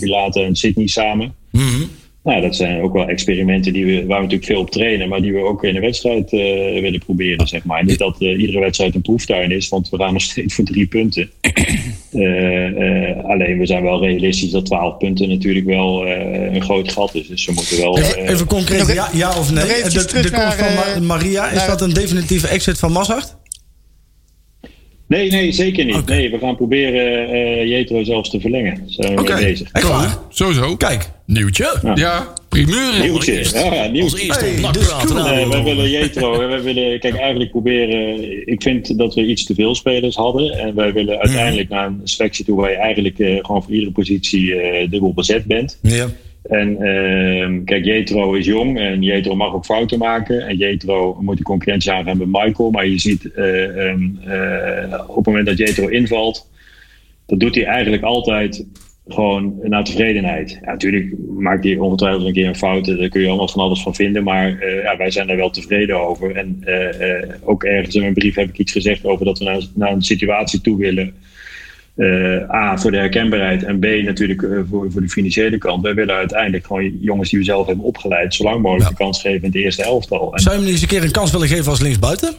[0.00, 1.34] Bilate en Sydney samen.
[1.50, 1.82] Mhm.
[2.24, 5.22] Nou, dat zijn ook wel experimenten die we, waar we natuurlijk veel op trainen, maar
[5.22, 6.40] die we ook in de wedstrijd eh,
[6.80, 7.84] willen proberen, zeg maar.
[7.84, 10.86] Niet dat eh, iedere wedstrijd een proeftuin is, want we gaan nog steeds voor drie
[10.86, 11.30] punten.
[12.14, 16.92] Eh, eh, alleen we zijn wel realistisch dat 12 punten natuurlijk wel eh, een groot
[16.92, 17.26] gat is.
[17.28, 17.98] Dus we moeten wel.
[17.98, 19.64] Even, eh, even concreet, ja, ja of nee?
[19.64, 23.36] De, de komst van Ma- Maria, is dat een definitieve exit van Mazart?
[25.08, 25.94] Nee, nee, zeker niet.
[25.96, 26.14] Oké.
[26.14, 28.74] Nee, we gaan proberen eh Jetro zelfs te verlengen.
[28.74, 29.68] Daar zijn we Oké, mee bezig.
[29.72, 30.18] echt waar?
[30.28, 30.76] Sowieso.
[30.76, 31.80] Kijk, Nieuwtje.
[31.94, 33.00] Ja, primeur.
[33.00, 33.32] Nieuwtje.
[33.32, 35.08] Ja, Als eerste Hey, op dus praten.
[35.08, 35.22] cool.
[35.28, 36.48] Nee, wij willen Jetro.
[36.48, 38.18] Wij willen, kijk, eigenlijk proberen.
[38.46, 40.52] Ik vind dat we iets te veel spelers hadden.
[40.52, 43.92] En wij willen uiteindelijk naar een selectie toe waar je eigenlijk eh, gewoon voor iedere
[43.92, 45.78] positie eh, dubbel bezet bent.
[45.82, 46.06] ja.
[46.44, 50.46] En ehm, kijk, Jetro is jong en Jetro mag ook fouten maken.
[50.46, 52.70] En Jetro moet de concurrentie aangaan met Michael.
[52.70, 56.48] Maar je ziet eh, ehm, eh, op het moment dat Jetro invalt,
[57.26, 58.64] dat doet hij eigenlijk altijd
[59.08, 60.50] gewoon naar tevredenheid.
[60.62, 62.84] Ja, natuurlijk maakt hij ongetwijfeld een keer een fout.
[62.84, 64.24] Daar kun je allemaal van alles van vinden.
[64.24, 66.36] Maar eh, ja, wij zijn er wel tevreden over.
[66.36, 69.44] En eh, eh, ook ergens in mijn brief heb ik iets gezegd over dat we
[69.44, 71.14] naar, naar een situatie toe willen.
[71.96, 73.62] eh, A, voor de herkenbaarheid.
[73.64, 75.82] En B, natuurlijk eh, voor, voor de financiële kant.
[75.82, 78.34] Wij willen uiteindelijk gewoon jongens die we zelf hebben opgeleid...
[78.34, 80.32] zo lang mogelijk de kans geven in het eerste elftal.
[80.34, 82.34] En Zou je hem eens een keer een kans willen geven als linksbuiten?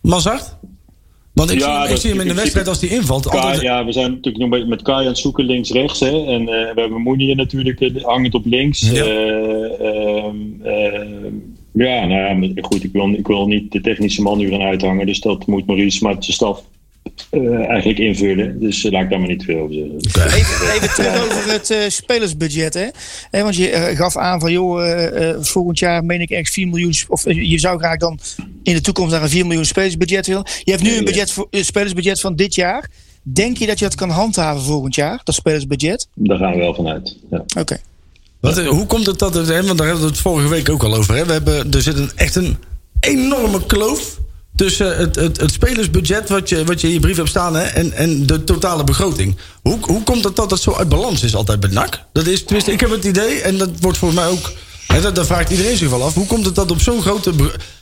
[0.00, 0.56] Mazart?
[1.42, 3.28] Want ik Ja, zie, ik dat zie hem in de wedstrijd als hij invalt.
[3.60, 6.00] Ja, we zijn natuurlijk nog met, met Kai aan het zoeken links-rechts.
[6.00, 6.24] hè.
[6.26, 8.90] En eh, we hebben Moenier natuurlijk eh, hangend op links.
[8.90, 9.04] Ja.
[9.04, 11.34] Eh, ehm, ehm,
[11.72, 14.60] ja, nou ja, maar goed, ik wil, ik wil niet de technische man nu gaan
[14.60, 15.06] uithangen.
[15.06, 16.64] Dus dat moet Maurice met zijn staf
[17.30, 18.60] eh, eigenlijk invullen.
[18.60, 20.38] Dus eh, laat ik daar maar niet veel over zeggen.
[20.38, 22.74] Even, even terug over het eh, spelersbudget.
[23.30, 23.42] Hè?
[23.42, 26.94] Want je gaf aan van, joh, eh, eh, volgend jaar meen ik echt 4 miljoen.
[27.08, 28.18] Of je zou graag dan
[28.62, 30.46] in de toekomst naar een 4 miljoen spelersbudget willen.
[30.64, 32.90] Je hebt nu een budget voor, spelersbudget van dit jaar.
[33.22, 36.08] Denk je dat je dat kan handhaven volgend jaar, dat spelersbudget?
[36.14, 37.16] Daar gaan we wel vanuit.
[37.30, 37.44] Ja.
[37.58, 37.80] Oké.
[38.40, 40.82] Wat, hoe komt het dat het, hè, want daar hebben we het vorige week ook
[40.82, 41.14] al over.
[41.14, 41.24] Hè?
[41.26, 42.56] We hebben, er zit een, echt een
[43.00, 44.18] enorme kloof
[44.54, 47.62] tussen het, het, het spelersbudget wat je, wat je in je brief hebt staan hè,
[47.62, 49.36] en, en de totale begroting.
[49.62, 52.00] Hoe, hoe komt het dat dat zo uit balans is altijd bij NAC?
[52.12, 54.52] Dat is, tenminste, ik heb het idee, en dat wordt voor mij ook,
[54.86, 56.14] hè, dat, vraagt iedereen zich wel af.
[56.14, 57.32] Hoe komt het dat op zo'n grote...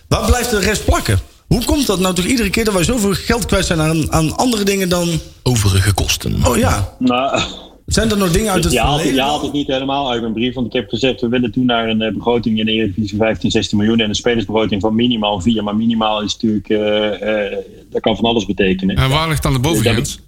[0.09, 1.21] Waar blijft de rest plakken?
[1.47, 4.37] Hoe komt dat nou toch iedere keer dat wij zoveel geld kwijt zijn aan, aan
[4.37, 5.21] andere dingen dan...
[5.43, 6.47] Overige kosten.
[6.47, 7.43] Oh ja, Nou,
[7.95, 9.25] zijn er nog dingen uit het je, haalt, je verleden?
[9.25, 10.55] haalt het niet helemaal uit mijn brief.
[10.55, 13.51] Want ik heb gezegd, we willen toen naar een eh, begroting in de Eredivisie 15,
[13.51, 14.01] 16 miljoen.
[14.01, 15.65] En een spelersbegroting van minimaal 4.
[15.65, 17.59] Maar minimaal is natuurlijk, eh, eh,
[17.91, 18.97] dat kan van alles betekenen.
[18.97, 20.21] En waar ligt dan de bovengrens?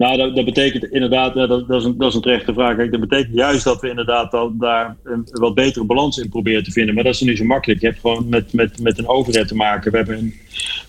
[0.00, 2.90] Nou, dat, dat betekent inderdaad, dat, dat, is een, dat is een terechte vraag.
[2.90, 6.70] Dat betekent juist dat we inderdaad al daar een wat betere balans in proberen te
[6.70, 6.94] vinden.
[6.94, 7.80] Maar dat is niet zo makkelijk.
[7.80, 9.90] Je hebt gewoon met, met, met een overheid te maken.
[9.90, 10.34] We hebben, een,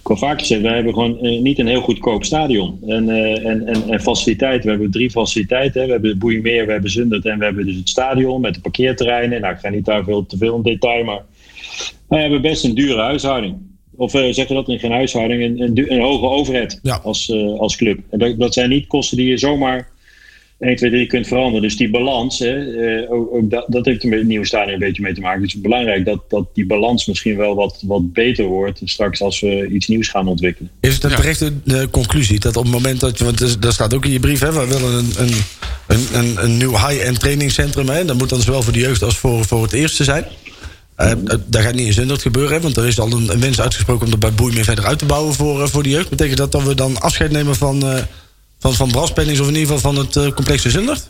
[0.09, 2.79] ik vaak gezegd, we hebben gewoon eh, niet een heel goedkoop stadion.
[2.87, 4.63] En, eh, en, en, en faciliteiten.
[4.63, 5.85] We hebben drie faciliteiten.
[5.85, 9.41] We hebben Boeimeer, we hebben Zundert en we hebben dus het stadion met de parkeerterreinen.
[9.41, 11.21] Nou, ik ga niet daar veel te veel in detail, maar
[12.07, 13.70] we hebben best een dure huishouding.
[14.01, 16.99] Of uh, zeg je dat in geen huishouding, een, een, een hoge overheid Ja.
[17.03, 17.99] als, eh, als club.
[18.09, 19.89] En dat, dat zijn niet kosten die je zomaar
[20.59, 21.61] 1, 2, 3 kunt veranderen.
[21.61, 22.55] Dus die balans, hè,
[23.01, 25.21] eh, ook, ook dat, dat heeft er met het nieuwe stadion een beetje mee te
[25.21, 25.41] maken.
[25.41, 29.21] Dus het is belangrijk dat, dat die balans misschien wel wat, wat beter wordt straks
[29.21, 30.71] als we iets nieuws gaan ontwikkelen.
[30.79, 31.15] Is het een Ja.
[31.15, 34.19] terechte eh, conclusie dat op het moment dat je, want daar staat ook in je
[34.19, 35.33] brief, hè, we willen een, een,
[35.87, 39.17] een, een, een nieuw high-end trainingscentrum, hè, dat moet dan zowel voor de jeugd als
[39.17, 40.25] voor, voor het eerste zijn.
[41.01, 41.11] Eh,
[41.45, 44.05] dat gaat niet in Zundert gebeuren, hè, want er is al een, een wens uitgesproken
[44.05, 46.09] om er bij Boei meer verder uit te bouwen voor, eh, voor de jeugd.
[46.09, 47.83] Betekent dat dat we dan afscheid nemen van,
[48.59, 51.09] van, van Braspennings of in ieder geval van het complex in Zundert?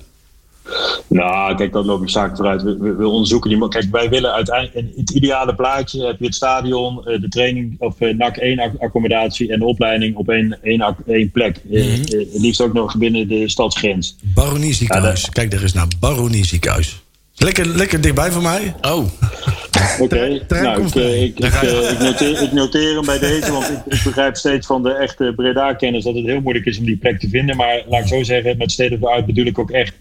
[1.07, 2.61] Nou, kijk, dat loop ik zaken vooruit.
[2.63, 3.67] We, we, we onderzoeken die.
[3.67, 4.75] Kijk, wij willen uiteindelijk.
[4.77, 9.51] In het ideale plaatje heb je het stadion, de training of NAC 1 ac- accommodatie
[9.51, 11.61] en de opleiding op één, één, één plek.
[11.71, 14.15] Het liefst ook nog binnen de stadsgrens.
[14.21, 15.21] Baronie ziekenhuis.
[15.21, 17.01] Ja, Kijk, daar is naar Baronie ziekenhuis.
[17.43, 18.75] Lekker, lekker dichtbij voor mij.
[18.81, 19.05] Oh,
[19.99, 23.69] Oké, nou, ik, eh, ik, ik, eh, ik, noteer, ik noteer hem bij deze, want
[23.69, 26.97] ik, ik begrijp steeds van de echte Breda-kenners dat het heel moeilijk is om die
[26.97, 27.55] plek te vinden.
[27.55, 29.93] Maar laat ik zo zeggen, met State of the Art bedoel ik ook echt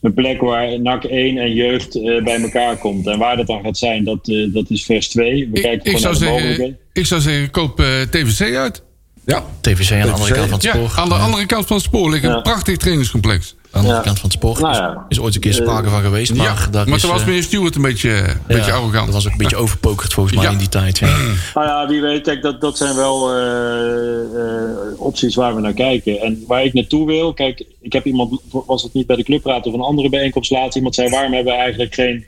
[0.00, 3.06] een plek waar NAC 1 en jeugd eh, bij elkaar komt.
[3.06, 5.48] En waar dat dan gaat zijn, dat, eh, dat is vers 2.
[5.50, 8.82] We Ik, kijken ik, zou zeggen, ik zou zeggen, koop eh, TVC uit.
[9.24, 9.44] Ja.
[9.60, 10.92] TVC aan de andere kant van het Ja, spoor.
[10.96, 12.40] aan de andere kant van het spoor ligt een Ja.
[12.40, 13.55] prachtig trainingscomplex.
[13.76, 14.02] Aan de andere Ja.
[14.02, 14.60] kant van het spoor.
[14.60, 15.04] Nou is, ja.
[15.08, 16.34] is ooit een keer sprake van geweest.
[16.34, 18.72] Maar, ja, daar maar is, toen was eh, meneer Stewart een beetje, een ja, beetje
[18.72, 19.04] arrogant.
[19.04, 20.50] Dat was ook een beetje overpokerd volgens mij Ja.
[20.50, 20.98] in die tijd.
[20.98, 21.06] Ja.
[21.54, 25.72] Nou ja, wie weet, kijk, dat, dat zijn wel eh, eh, opties waar we naar
[25.72, 26.20] kijken.
[26.20, 29.66] En waar ik naartoe wil, kijk, ik heb iemand, was het niet bij de clubraad
[29.66, 32.24] of een andere bijeenkomst laatst, iemand zei, waarom hebben we eigenlijk geen,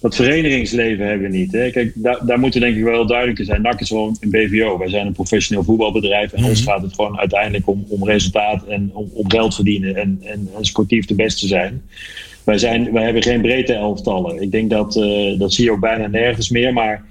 [0.00, 1.52] dat verenigingsleven hebben we niet.
[1.52, 1.70] Hè?
[1.70, 3.62] Kijk, daar, daar moeten we denk ik wel heel duidelijk in zijn.
[3.62, 4.78] NAC is gewoon een BVO.
[4.78, 8.90] Wij zijn een professioneel voetbalbedrijf en ons gaat het gewoon uiteindelijk om, om resultaat en
[8.92, 11.82] om, om geld verdienen en, en, en sportief de beste zijn.
[12.44, 14.42] Wij, zijn, wij hebben geen breedte elftallen.
[14.42, 17.04] Ik denk dat, eh, dat zie je ook bijna nergens meer, maar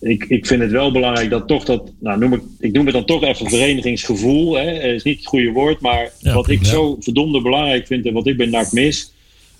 [0.00, 2.94] ik, ik vind het wel belangrijk dat toch dat, nou noem ik, ik noem het
[2.94, 4.56] dan toch even verenigingsgevoel.
[4.56, 4.92] Hè.
[4.94, 6.68] Is niet het goede woord, maar Ja, wat ik ja.
[6.68, 9.12] zo verdomde belangrijk vind en wat ik bij NAC mis,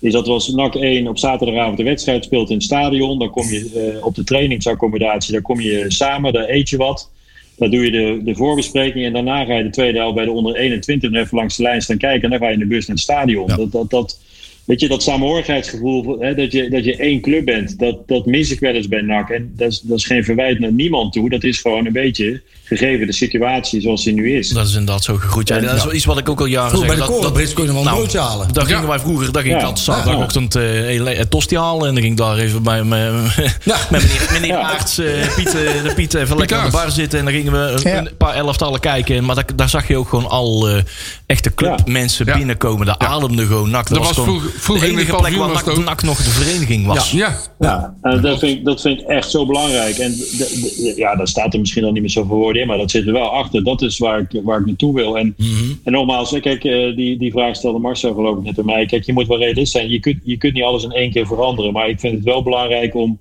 [0.03, 3.47] is dat als NAC 1 op zaterdagavond de wedstrijd speelt in het stadion, dan kom
[3.47, 7.11] je eh, op de trainingsaccommodatie, daar kom je samen, daar eet je wat.
[7.57, 10.31] Daar doe je de, de voorbespreking en daarna ga je de tweede helft bij de
[10.31, 12.65] onder 21 nog even langs de lijn staan kijken en dan ga je in de
[12.65, 13.47] bus naar het stadion.
[13.47, 13.55] Ja.
[13.55, 14.19] Dat, dat, dat,
[14.65, 18.51] weet je, dat samenhorigheidsgevoel, hè, dat, je, dat je één club bent, dat, dat mis
[18.51, 19.29] ik wel eens bij NAC.
[19.29, 22.41] En dat is, dat is geen verwijt naar niemand toe, dat is gewoon een beetje
[22.63, 24.49] gegeven de situatie zoals die nu is.
[24.49, 25.47] Dat is inderdaad zo gegroeid.
[25.47, 26.85] Ja, dat is wel iets wat ik ook al jaren zeg.
[26.87, 28.53] bij de dat- korenbrits kon je nog wel een broodje halen.
[28.53, 28.73] Daar Ja.
[28.75, 29.67] gingen wij vroeger, daar ging ik Ja.
[29.67, 30.61] altijd zaterdagochtend eh
[31.01, 31.87] le- tosti halen.
[31.87, 32.97] En dan ging ik daar even bij me,
[33.63, 33.77] Ja.
[33.89, 34.61] met meneer, meneer Ja.
[34.61, 35.53] Aarts, eh, Piet, eh,
[35.83, 37.19] de Piet even lekker aan de bar zitten.
[37.19, 37.97] En dan gingen we een, Ja.
[37.97, 39.23] een paar elftallen kijken.
[39.25, 40.81] Maar daar, daar zag je ook gewoon al eh,
[41.25, 42.37] echte clubmensen Ja.
[42.37, 42.85] binnenkomen.
[42.85, 43.87] Daar ademde gewoon nak.
[43.87, 46.29] Dat, Dat was vroeger- vroeger de in het enige plek waar was NAC, nog de
[46.29, 47.11] vereniging was.
[47.11, 49.97] Ja, Ja, en dat, vind ik, dat vind ik echt zo belangrijk.
[49.97, 52.77] En de- de- ja, daar staat er misschien dan niet meer zoveel woorden in, maar
[52.77, 53.63] dat zit er wel achter.
[53.63, 55.17] Dat is waar ik, waar ik naartoe wil.
[55.17, 55.35] En,
[55.83, 58.85] en nogmaals, kijk, eh, die, die vraag stelde Marcel geloof ik net aan mij.
[58.85, 59.89] Kijk, je moet wel realist zijn.
[59.89, 61.73] Je kunt, je kunt niet alles in één keer veranderen.
[61.73, 63.17] Maar ik vind het wel belangrijk om eh,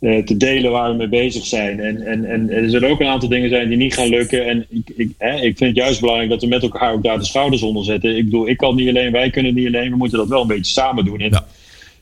[0.00, 1.80] te delen waar we mee bezig zijn.
[1.80, 4.46] En, en, en er zullen ook een aantal dingen zijn die niet gaan lukken.
[4.46, 7.18] En ik, ik, hè, ik vind het juist belangrijk dat we met elkaar ook daar
[7.18, 8.16] de schouders onder zetten.
[8.16, 9.90] Ik bedoel, ik kan niet alleen, wij kunnen niet alleen.
[9.90, 11.20] We moeten dat wel een beetje samen doen.
[11.20, 11.30] En,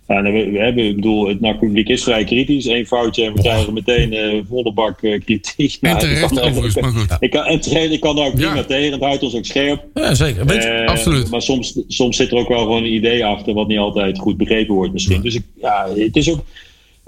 [0.06, 0.22] Ja.
[0.22, 2.66] we, we hebben, ik bedoel, het NAC-publiek is vrij kritisch.
[2.66, 5.78] Eén foutje en we krijgen meteen eh, volle bak eh, kritiek.
[5.80, 7.16] en Nou, ik terecht kan- overigens, maar goed.
[7.20, 8.46] Ik kan, en terecht, ik kan daar ook Ja.
[8.50, 8.92] prima tegen.
[8.92, 9.84] Het houdt ons ook scherp.
[9.94, 10.46] Ja, zeker.
[10.46, 11.30] Weet Eh, absoluut.
[11.30, 13.54] Maar soms, soms zit er ook wel gewoon een idee achter...
[13.54, 15.22] wat niet altijd goed begrepen wordt misschien.
[15.22, 16.44] Dus ik, ja, het is ook...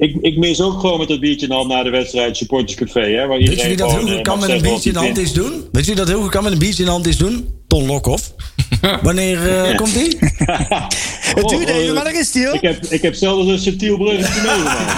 [0.00, 3.00] Ik, ik mis ook gewoon met dat biertje in de hand na de wedstrijd supporterscafé.
[3.00, 5.18] Hè, waar Weet je wie dat heel goed kan met een biertje in de hand
[5.18, 5.64] is doen?
[5.72, 7.48] Weet je wie dat heel goed kan met een biertje in de hand is doen?
[7.66, 8.32] Ton Lokhoff.
[9.02, 10.16] Wanneer eh, komt die?
[10.20, 12.54] Het duurde Oh, even, maar daar is die hoor.
[12.54, 14.90] Ik heb, ik heb zelfs een subtiel bruggetje meegemaakt.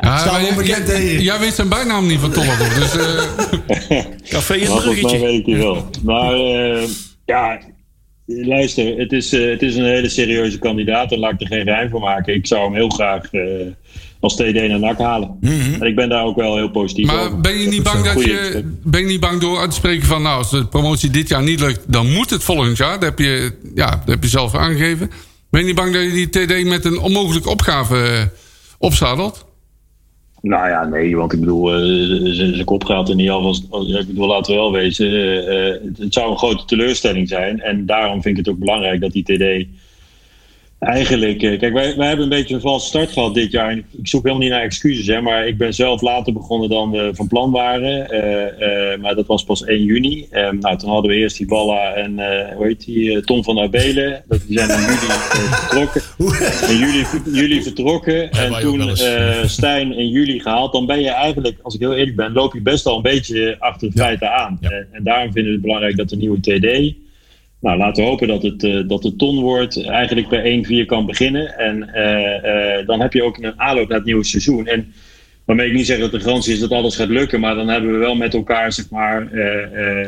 [0.00, 0.88] Ja, onbekend
[1.22, 2.74] jij- weet zijn bijnaam niet van Tolledoor.
[2.74, 3.24] Dus eh,
[4.30, 5.18] Café volgens mij Bruggetje.
[5.18, 5.86] weet ik wel.
[6.02, 6.82] Maar eh,
[7.24, 7.58] ja,
[8.28, 11.12] luister, het is, eh, het is een hele serieuze kandidaat.
[11.12, 12.34] En laat ik er geen ruim voor maken.
[12.34, 13.42] Ik zou hem heel graag eh,
[14.20, 15.36] als TD naar NAC halen.
[15.40, 17.30] En ik ben daar ook wel heel positief over.
[17.30, 18.62] Maar ben je niet bang dat je.
[18.82, 20.22] Ben je niet bang door uit te spreken van.
[20.22, 21.80] Nou, als de promotie dit jaar niet lukt.
[21.86, 22.92] dan moet het volgend jaar.
[22.92, 25.10] Dat heb je, ja, dat heb je zelf aangegeven.
[25.50, 28.22] Ben je niet bang dat je die TD met een onmogelijke opgave eh,
[28.78, 29.46] opzadelt?
[30.48, 31.68] Nou ja, nee, want ik bedoel,
[32.34, 33.56] zijn kop gaat er niet af.
[33.58, 37.60] Ik bedoel, laten we wel wezen, eh, eh, het zou een grote teleurstelling zijn.
[37.60, 39.68] En daarom vind ik het ook belangrijk dat die TD
[40.78, 41.42] eigenlijk...
[41.42, 43.70] eh, kijk, wij, wij hebben een beetje een valse start gehad dit jaar.
[43.70, 46.90] En ik, zoek helemaal niet naar excuses, hè, maar ik ben zelf later begonnen dan
[46.90, 48.10] we van plan waren.
[48.10, 50.26] Eh, eh, maar dat was pas 1 juni.
[50.30, 52.12] Eh, nou, toen hadden we eerst die Balla en,
[52.56, 54.24] hoe heet die, Tom van Abelen.
[54.28, 54.96] Dat, die zijn in juli
[55.50, 56.02] vertrokken.
[56.70, 57.04] In juli,
[57.40, 58.30] juli vertrokken.
[58.30, 58.96] en toen
[59.48, 60.72] Stijn in juli gehaald.
[60.72, 63.56] Dan ben je eigenlijk, als ik heel eerlijk ben, loop je best al een beetje
[63.58, 64.58] achter de feiten aan.
[64.60, 64.70] Ja.
[64.92, 66.96] En daarom vinden we het belangrijk dat de nieuwe TD.
[67.60, 69.84] Nou, laten we hopen dat het, eh, dat de ton wordt.
[69.84, 71.58] Eigenlijk bij 1-4 kan beginnen.
[71.58, 74.66] En eh, eh, dan heb je ook een aanloop naar het nieuwe seizoen.
[74.66, 74.92] En
[75.44, 77.40] waarmee ik niet zeg dat de garantie is dat alles gaat lukken.
[77.40, 79.32] Maar dan hebben we wel met elkaar, zeg maar,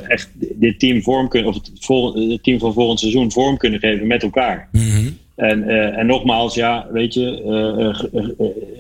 [0.09, 1.49] echt dit team vorm kunnen.
[1.49, 4.69] Of het, vol- het team van volgend seizoen vorm kunnen geven met elkaar.
[5.37, 7.43] En, eh, en nogmaals, ja, weet je,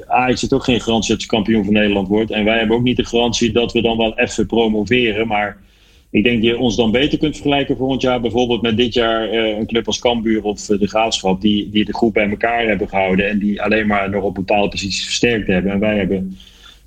[0.07, 2.31] Ajax heeft ook geen garantie dat je kampioen van Nederland wordt.
[2.31, 5.27] En wij hebben ook niet de garantie dat we dan wel even promoveren.
[5.27, 5.57] Maar
[6.11, 8.21] ik denk dat je ons dan beter kunt vergelijken volgend jaar.
[8.21, 11.41] Bijvoorbeeld met dit jaar eh, een club als Cambuur of eh, de Graafschap.
[11.41, 13.29] Die, die de groep bij elkaar hebben gehouden.
[13.29, 15.73] En die alleen maar nog op bepaalde posities versterkt hebben.
[15.73, 16.37] En wij hebben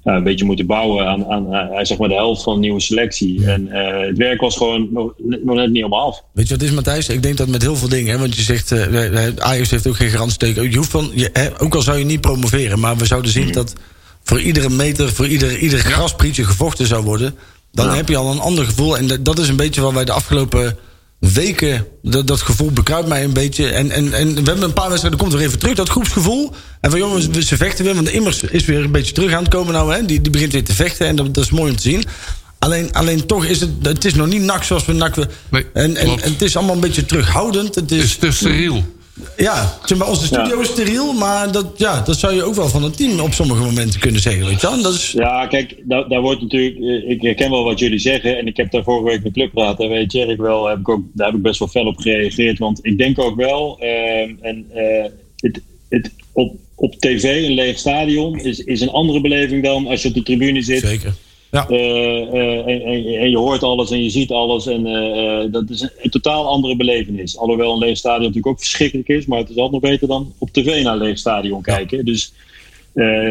[0.04, 2.80] nou, een beetje moeten bouwen aan, aan eh, zeg maar de helft van een nieuwe
[2.80, 3.46] selectie.
[3.46, 6.24] En eh, het werk was gewoon nog, nog net niet helemaal af.
[6.32, 7.10] Weet je wat is, Matthijs?
[7.10, 9.96] Ik denk dat met heel veel dingen, hè, want je zegt, eh, Ajax heeft ook
[9.96, 10.70] geen garantie.
[10.70, 13.52] Je hoeft van, je, hè, ook al zou je niet promoveren, maar we zouden zien
[13.52, 13.74] dat
[14.24, 17.36] voor iedere meter, voor ieder, ieder grasprietje gevochten zou worden.
[17.74, 18.98] Dan heb je al een ander gevoel.
[18.98, 20.78] En dat- is een beetje waar wij de afgelopen
[21.20, 23.70] weken, dat, dat gevoel bekruipt mij een beetje.
[23.70, 26.52] En, en, en we hebben een paar wedstrijden, komt weer even terug, dat groepsgevoel.
[26.82, 29.54] En van jongens, ze vechten weer, want Immers is weer een beetje terug aan het
[29.54, 29.94] komen nou.
[29.94, 30.06] Hè.
[30.06, 32.04] Die, die begint weer te vechten en dat, dat is mooi om te zien.
[32.60, 35.16] Alleen, alleen toch is het, het is nog niet nak zoals we nak.
[35.50, 37.76] Nee, en, en, het is allemaal een beetje terughoudend.
[37.76, 38.86] Het Het is, is te steriel.
[39.38, 42.68] Ja, zeg maar, onze studio is steriel, maar dat, ja, dat zou je ook wel
[42.70, 44.46] van het team op sommige momenten kunnen zeggen.
[44.46, 44.68] Weet je?
[44.68, 46.76] En Dat is, Ja, kijk, daar, daar wordt natuurlijk.
[46.80, 48.38] eh, Ik herken wel wat jullie zeggen.
[48.38, 51.02] En ik heb daar vorige week met Clubraad, daar weet Jerry wel, heb ik ook,
[51.14, 52.60] daar heb ik best wel fel op gereageerd.
[52.60, 57.78] Want ik denk ook wel, ehm, en eh, het, het, op, op tv, een leeg
[57.78, 60.80] stadion, is, is een andere beleving dan als je op de tribune zit.
[60.80, 61.14] zeker.
[61.54, 61.68] Ja.
[61.68, 64.68] Eh, eh, en, en- en je hoort alles en je ziet alles.
[64.68, 67.38] En eh, dat is een, een totaal andere belevenis.
[67.38, 69.26] Alhoewel een leeg stadion natuurlijk ook verschrikkelijk is.
[69.26, 72.06] Maar het is altijd nog beter dan op tv naar een leeg stadion kijken.
[72.06, 72.34] Dus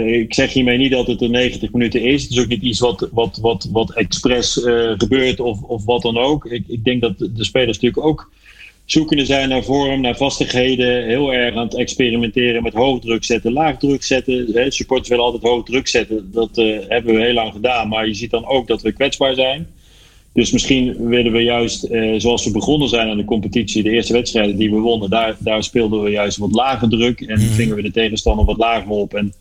[0.06, 2.22] ik zeg hiermee niet dat het een 90 minuten is.
[2.22, 4.60] Het is ook niet iets wat, wat, wat, wat expres
[4.96, 6.44] gebeurt of, of wat dan ook.
[6.46, 8.30] Ik, ik denk dat de spelers natuurlijk ook
[8.92, 11.04] zoekende zijn naar vorm, naar vastigheden.
[11.04, 14.48] Heel erg aan het experimenteren met hoog druk zetten, laag druk zetten.
[14.52, 16.30] Hè, supporters willen altijd hoog druk zetten.
[16.32, 17.88] Dat eh, hebben we heel lang gedaan.
[17.88, 19.66] Maar je ziet dan ook dat we kwetsbaar zijn.
[20.32, 24.12] Dus misschien willen we juist, eh, zoals we begonnen zijn aan de competitie, de eerste
[24.12, 27.20] wedstrijden die we wonnen, daar, daar speelden we juist wat lager druk.
[27.20, 29.14] En vingen we de tegenstander wat lager op.
[29.14, 29.32] En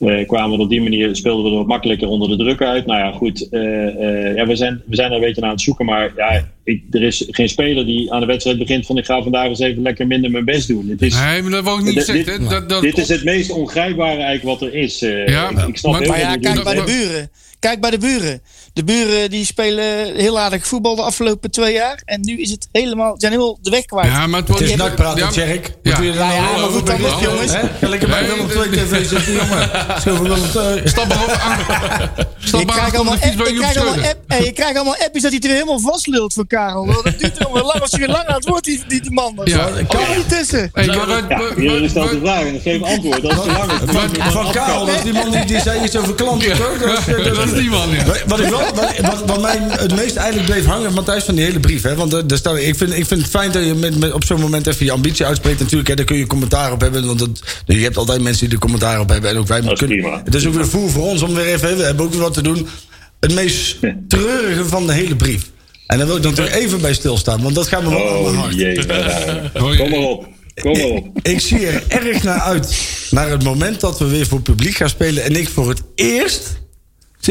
[0.00, 2.86] eh, kwamen we op die manier, speelden we er wat makkelijker onder de druk uit.
[2.86, 3.48] Nou ja, goed.
[3.50, 3.86] eh,
[4.28, 5.84] eh, ja, we, zijn, we zijn er een beetje aan het zoeken.
[5.84, 9.22] Maar ja, ik, er is geen speler die aan de wedstrijd begint van ik ga
[9.22, 10.88] vandaag eens even lekker minder mijn best doen.
[10.88, 12.24] Het is, Nee, maar dat wil ik niet Dit- zeggen.
[12.24, 12.48] dit- hè.
[12.48, 15.02] Dat, dat, dit is het meest ongrijpbare eigenlijk wat er is.
[15.02, 15.26] eh.
[15.26, 17.30] Ja, ik, ik snap maar- heel Maar ja, kijk bij de buren.
[17.60, 18.42] Kijk bij de buren.
[18.72, 22.02] De buren die spelen heel aardig voetbal de afgelopen twee jaar.
[22.04, 24.06] En nu is het helemaal, zijn helemaal de weg kwijt.
[24.06, 25.44] Ja, maar het Het wordt is nakpraten, ja.
[25.82, 25.98] Ja.
[26.00, 27.52] We er nou Ja, ja, allemaal maar goed, dan nog, jongens.
[27.80, 29.70] lekker bij Willem nee, 2 TV zitten, jongen.
[30.76, 30.88] II.
[30.88, 31.30] Stap maar op.
[31.30, 31.58] aan-
[32.38, 34.10] Stap Ik maar allemaal, de fiets bij ik Joep krijg allemaal, Schreuder.
[34.20, 36.86] app, hey, ik krijg allemaal appjes dat hij het weer helemaal vastlult voor Karel.
[37.02, 39.40] Dat duurt allemaal lang als hij weer lang aan het woord, die, die, die man.
[39.44, 39.56] Ja.
[39.56, 39.84] Ja.
[39.88, 40.70] Kan er niet tussen.
[40.74, 43.22] Ja, wat- stelt de vraag en ik geef antwoord.
[43.22, 43.70] Dat is te lang.
[44.32, 46.56] Van, Karel, dat is die man die, zei iets over klanten, Ja.
[46.56, 47.48] toch?
[47.50, 48.04] Is, Dat is die man, ja.
[48.26, 51.44] Wat, ik wel, wat, wat, wat mij het meest eigenlijk bleef hangen, Matthijs, van die
[51.44, 51.82] hele brief.
[51.82, 54.12] Hè, want er, er staat, ik, vind, ik vind het fijn dat je met, met,
[54.12, 55.58] op zo'n moment even je ambitie uitspreekt.
[55.60, 57.06] Natuurlijk, hè, daar kun je commentaar op hebben.
[57.06, 57.30] Want dat,
[57.66, 59.30] je hebt altijd mensen die er commentaar op hebben.
[59.30, 59.98] En ook wij Dat is kunnen.
[60.00, 60.20] prima.
[60.24, 61.76] Het is ook weer voer voor ons om weer even.
[61.76, 62.68] We hebben ook weer wat te doen.
[63.20, 63.76] Het meest
[64.08, 65.42] treurige van de hele brief.
[65.86, 67.42] En daar wil ik dan toch even bij stilstaan.
[67.42, 68.54] Want dat gaat me wel aan mijn Oh hart.
[68.54, 68.78] jee.
[69.62, 70.26] Oh, Kom maar op.
[70.60, 71.06] Kom maar op.
[71.22, 72.78] Ik zie er erg naar uit.
[73.10, 75.22] Naar het moment dat we weer voor publiek gaan spelen.
[75.24, 76.59] En ik voor het eerst.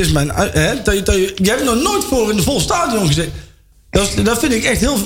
[0.04, 0.32] Sinds mijn.
[0.34, 3.32] Hè, dat je, dat je, jij hebt nog nooit voor in een vol stadion gezeten.
[3.90, 4.98] Dat, is- dat vind ik echt heel.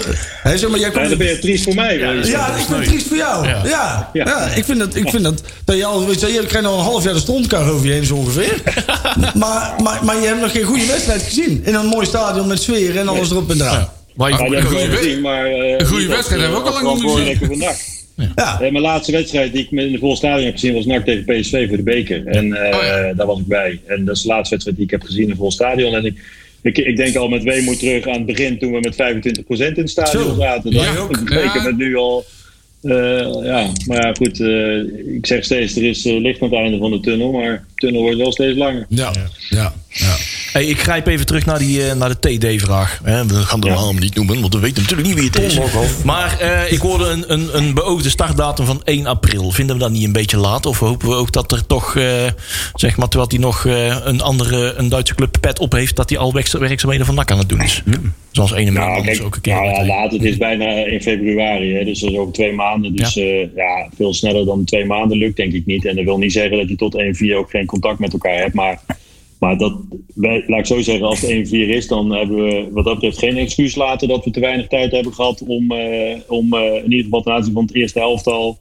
[0.44, 1.98] Hè, zeg maar, jij Ja, komt, dan ben je triest voor mij.
[1.98, 2.56] ja, zeggen.
[2.60, 3.48] ik vind het triest voor jou.
[3.48, 4.48] Ja, ja, Ja.
[4.48, 4.96] ik vind dat.
[4.96, 7.20] Ik vind dat, dat je, al, weet je, je krijgt al een half jaar de
[7.20, 8.62] strontkar over je heen zo ongeveer.
[9.36, 11.62] maar, maar, maar je hebt nog geen goede wedstrijd gezien.
[11.66, 13.90] In een mooi stadion met sfeer en alles erop en eraan.
[14.16, 17.24] Maar Ja, Een goede gezien, eh, een goede wedstrijd hebben we ook eh, al lang
[17.28, 17.78] niet vandaag.
[18.36, 18.54] Ja.
[18.54, 21.24] Eh, mijn laatste wedstrijd die ik in de vol stadion heb gezien was NAC tegen
[21.26, 22.26] PSV voor de beker.
[22.28, 23.14] En eh, Oh ja.
[23.14, 23.80] daar was ik bij.
[23.88, 25.96] En dat is de laatste wedstrijd die ik heb gezien in vol stadion.
[25.96, 26.16] En ik,
[26.62, 29.74] ik, ik denk al met weemoed terug aan het begin toen we met 25% in
[29.76, 30.36] het stadion Zo.
[30.40, 30.72] zaten.
[30.72, 31.10] Ja, Dat ook.
[31.24, 31.64] betekent Ja.
[31.64, 32.26] het nu al
[32.84, 32.94] Eh,
[33.44, 34.40] ja, maar ja, goed.
[34.40, 34.78] eh,
[35.16, 37.32] ik zeg steeds, er is eh, licht aan het einde van de tunnel.
[37.32, 38.86] Maar de tunnel wordt wel steeds langer.
[38.90, 39.12] Ja,
[39.50, 40.16] ja, ja.
[40.54, 43.00] Hey, ik grijp even terug naar, die, eh, naar de TD-vraag.
[43.04, 46.04] We gaan de naam niet noemen, want we weten natuurlijk niet wie het is.
[46.04, 49.52] Maar eh, ik hoorde een, een, een beoogde startdatum van 1 april.
[49.52, 50.66] Vinden we dat niet een beetje laat?
[50.66, 52.06] Of hopen we ook dat er toch, eh,
[52.74, 53.64] zeg maar, terwijl hij nog
[54.04, 57.32] een andere, een Duitse club pet op heeft, dat hij al werk- werkzaamheden van NAC
[57.32, 57.84] aan het doen is?
[58.32, 59.54] Zoals ene Nou, maand kijk, ook een keer.
[59.54, 60.12] nou ja, laat.
[60.12, 61.74] Het is bijna in februari.
[61.74, 62.96] Hè, dus dat is over twee maanden.
[62.96, 63.24] Dus ja.
[63.56, 65.86] ja, veel sneller dan twee maanden lukt denk ik niet.
[65.86, 68.54] En dat wil niet zeggen dat je tot 1-4 ook geen contact met elkaar hebt.
[68.54, 68.80] Maar,
[69.40, 69.74] maar dat,
[70.16, 73.18] wij, laat ik zo zeggen, als het 1-4 is, dan hebben we wat dat betreft
[73.18, 76.84] geen excuus laten dat we te weinig tijd hebben gehad om, eh, om eh, in
[76.92, 78.58] ieder geval ten aanzien van het eerste elftal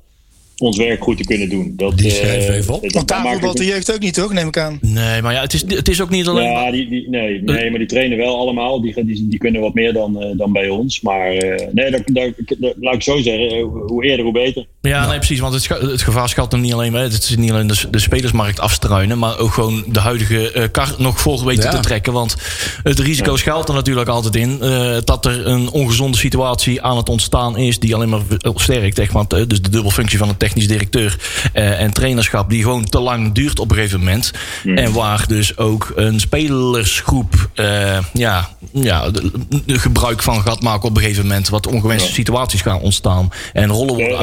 [0.58, 1.72] ons werk goed te kunnen doen.
[1.76, 2.82] Dat, Die eh, schrijven even op.
[2.82, 4.32] dat- Want daar voetbalt de jeugd ook niet, toch?
[4.32, 4.78] Neem ik aan.
[4.80, 6.50] Nee, maar ja, het is, het is ook niet alleen...
[6.50, 8.80] ja, die, die, nee, nee, maar die trainen wel allemaal.
[8.80, 11.00] Die, die, die kunnen wat meer dan, eh, dan bij ons.
[11.00, 13.48] Maar eh, nee, dat, dat, dat- laat ik zo zeggen.
[13.50, 14.66] eh, Hoe eerder, hoe beter.
[14.82, 15.40] Ja, nee, precies.
[15.40, 17.02] Want het, het gevaar schat hem niet alleen bij.
[17.02, 19.18] Het is niet alleen de, de spelersmarkt afstruinen.
[19.18, 21.70] Maar ook gewoon de huidige eh, kar nog vol weten Ja.
[21.70, 22.12] te trekken.
[22.12, 22.36] Want
[22.82, 24.60] het risico schuilt er natuurlijk altijd in.
[24.62, 27.78] eh, dat er een ongezonde situatie aan het ontstaan is.
[27.78, 28.98] Die alleen maar versterkt.
[28.98, 31.16] Echt, want, eh, dus de dubbelfunctie van een technisch directeur
[31.52, 32.50] eh, en trainerschap.
[32.50, 34.30] Die gewoon te lang duurt op een gegeven moment.
[34.74, 39.30] En waar dus ook een spelersgroep eh, ja, ja, de,
[39.66, 41.48] de gebruik van gaat maken op een gegeven moment.
[41.48, 43.28] Wat ongewenste situaties gaan ontstaan.
[43.52, 44.22] En rollen worden Ja,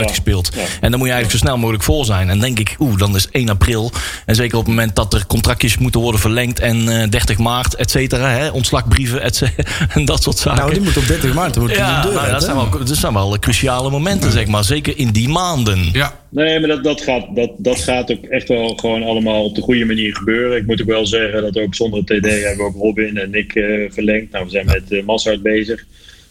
[0.56, 0.62] Ja.
[0.82, 2.30] En dan moet je eigenlijk zo snel mogelijk voor zijn.
[2.30, 3.92] En denk ik, oeh, dan is 1 april.
[4.26, 6.60] En zeker op het moment dat er contractjes moeten worden verlengd.
[6.60, 8.30] En eh 30 maart, et cetera.
[8.30, 10.60] Hè, ontslagbrieven, et cetera, En dat soort zaken.
[10.60, 11.54] Nou, die moet op 30 maart.
[11.54, 13.90] Dan moet die ja, de deur nou, uit, dat, zijn wel, dat zijn wel cruciale
[13.90, 14.64] momenten, zeg maar.
[14.64, 15.90] Zeker in die maanden.
[15.92, 19.56] Ja, Nee, maar dat, dat, gaat, dat, dat gaat ook echt wel gewoon allemaal op
[19.56, 20.58] de goede manier gebeuren.
[20.58, 23.56] Ik moet ook wel zeggen dat ook zonder TD hebben we ook Robin en ik
[23.56, 24.32] eh, verlengd.
[24.32, 25.86] Nou, we zijn met uh, Massard bezig.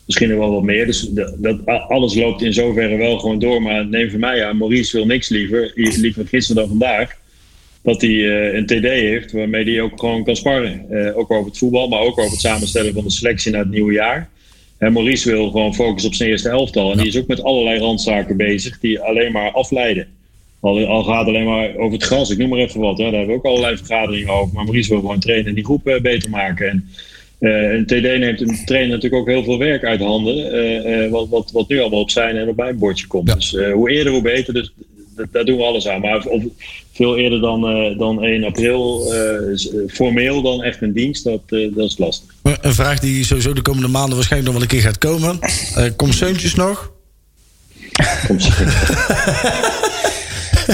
[0.08, 0.86] Misschien nog wel wat meer.
[0.86, 3.62] Dus dat, alles loopt in zoverre wel gewoon door.
[3.62, 5.72] Maar neem van mij aan, Maurice wil niks liever.
[5.74, 7.16] Liever gisteren dan vandaag.
[7.82, 10.90] Dat hij eh, een TD heeft waarmee hij ook gewoon kan sparren.
[10.90, 13.70] Eh, ook over het voetbal, maar ook over het samenstellen van de selectie naar het
[13.70, 14.28] nieuwe jaar.
[14.78, 16.92] En Maurice wil gewoon focussen op zijn eerste elftal.
[16.92, 20.06] En die is ook met allerlei randzaken bezig die alleen maar afleiden.
[20.60, 22.98] Al, al gaat het alleen maar over het gras, ik noem maar even wat.
[22.98, 23.04] Hè.
[23.04, 24.54] Daar hebben we ook allerlei vergaderingen over.
[24.54, 26.68] Maar Maurice wil gewoon trainen en die groep eh, beter maken.
[26.68, 26.88] En
[27.40, 30.36] uh, een TD neemt een trainer natuurlijk ook heel veel werk uit handen.
[30.36, 33.28] Uh, uh, wat, wat, wat nu allemaal op zijn en op mijn bordje komt.
[33.28, 33.34] Ja.
[33.34, 34.54] Dus hoe eerder, hoe beter.
[34.54, 34.72] Dus
[35.32, 36.00] daar doen we alles aan.
[36.00, 36.42] Maar of,
[36.92, 37.60] veel eerder dan,
[37.98, 39.12] dan 1 april,
[39.88, 42.34] formeel dan echt een dienst, dat, dat is lastig.
[42.42, 45.38] Een vraag die sowieso de komende maanden waarschijnlijk nog wel een keer gaat komen.
[45.96, 46.92] komt Seuntjes nog?
[48.26, 48.42] Komt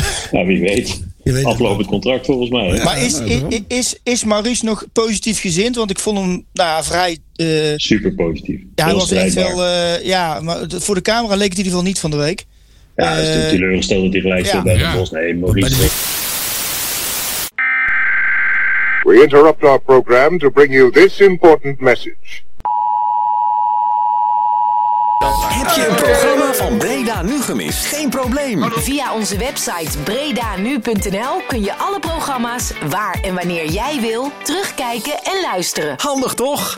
[0.33, 1.03] nou, wie weet.
[1.23, 2.75] weet Aflopend contract volgens mij.
[2.75, 5.77] Ja, maar is, is, is, is Maurice nog positief gezind?
[5.77, 7.19] Want ik vond hem nou, vrij.
[7.37, 8.61] Uh, Super positief.
[8.75, 9.65] Ja, hij was echt wel.
[9.65, 12.45] Uh, ja, maar voor de camera leek het in ieder geval niet van de week.
[12.97, 15.11] Ja, hij is natuurlijk teleurgesteld dat hij gelijk staat bij de Bos.
[15.11, 15.89] Nee, Maurice.
[19.03, 22.43] We interrupt our program to bring you this important message.
[25.33, 27.87] Heb je een programma van Breda nu gemist?
[27.87, 28.71] Geen probleem.
[28.73, 35.41] Via onze website bredanu.nl kun je alle programma's waar en wanneer jij wil terugkijken en
[35.53, 35.95] luisteren.
[35.97, 36.77] Handig toch?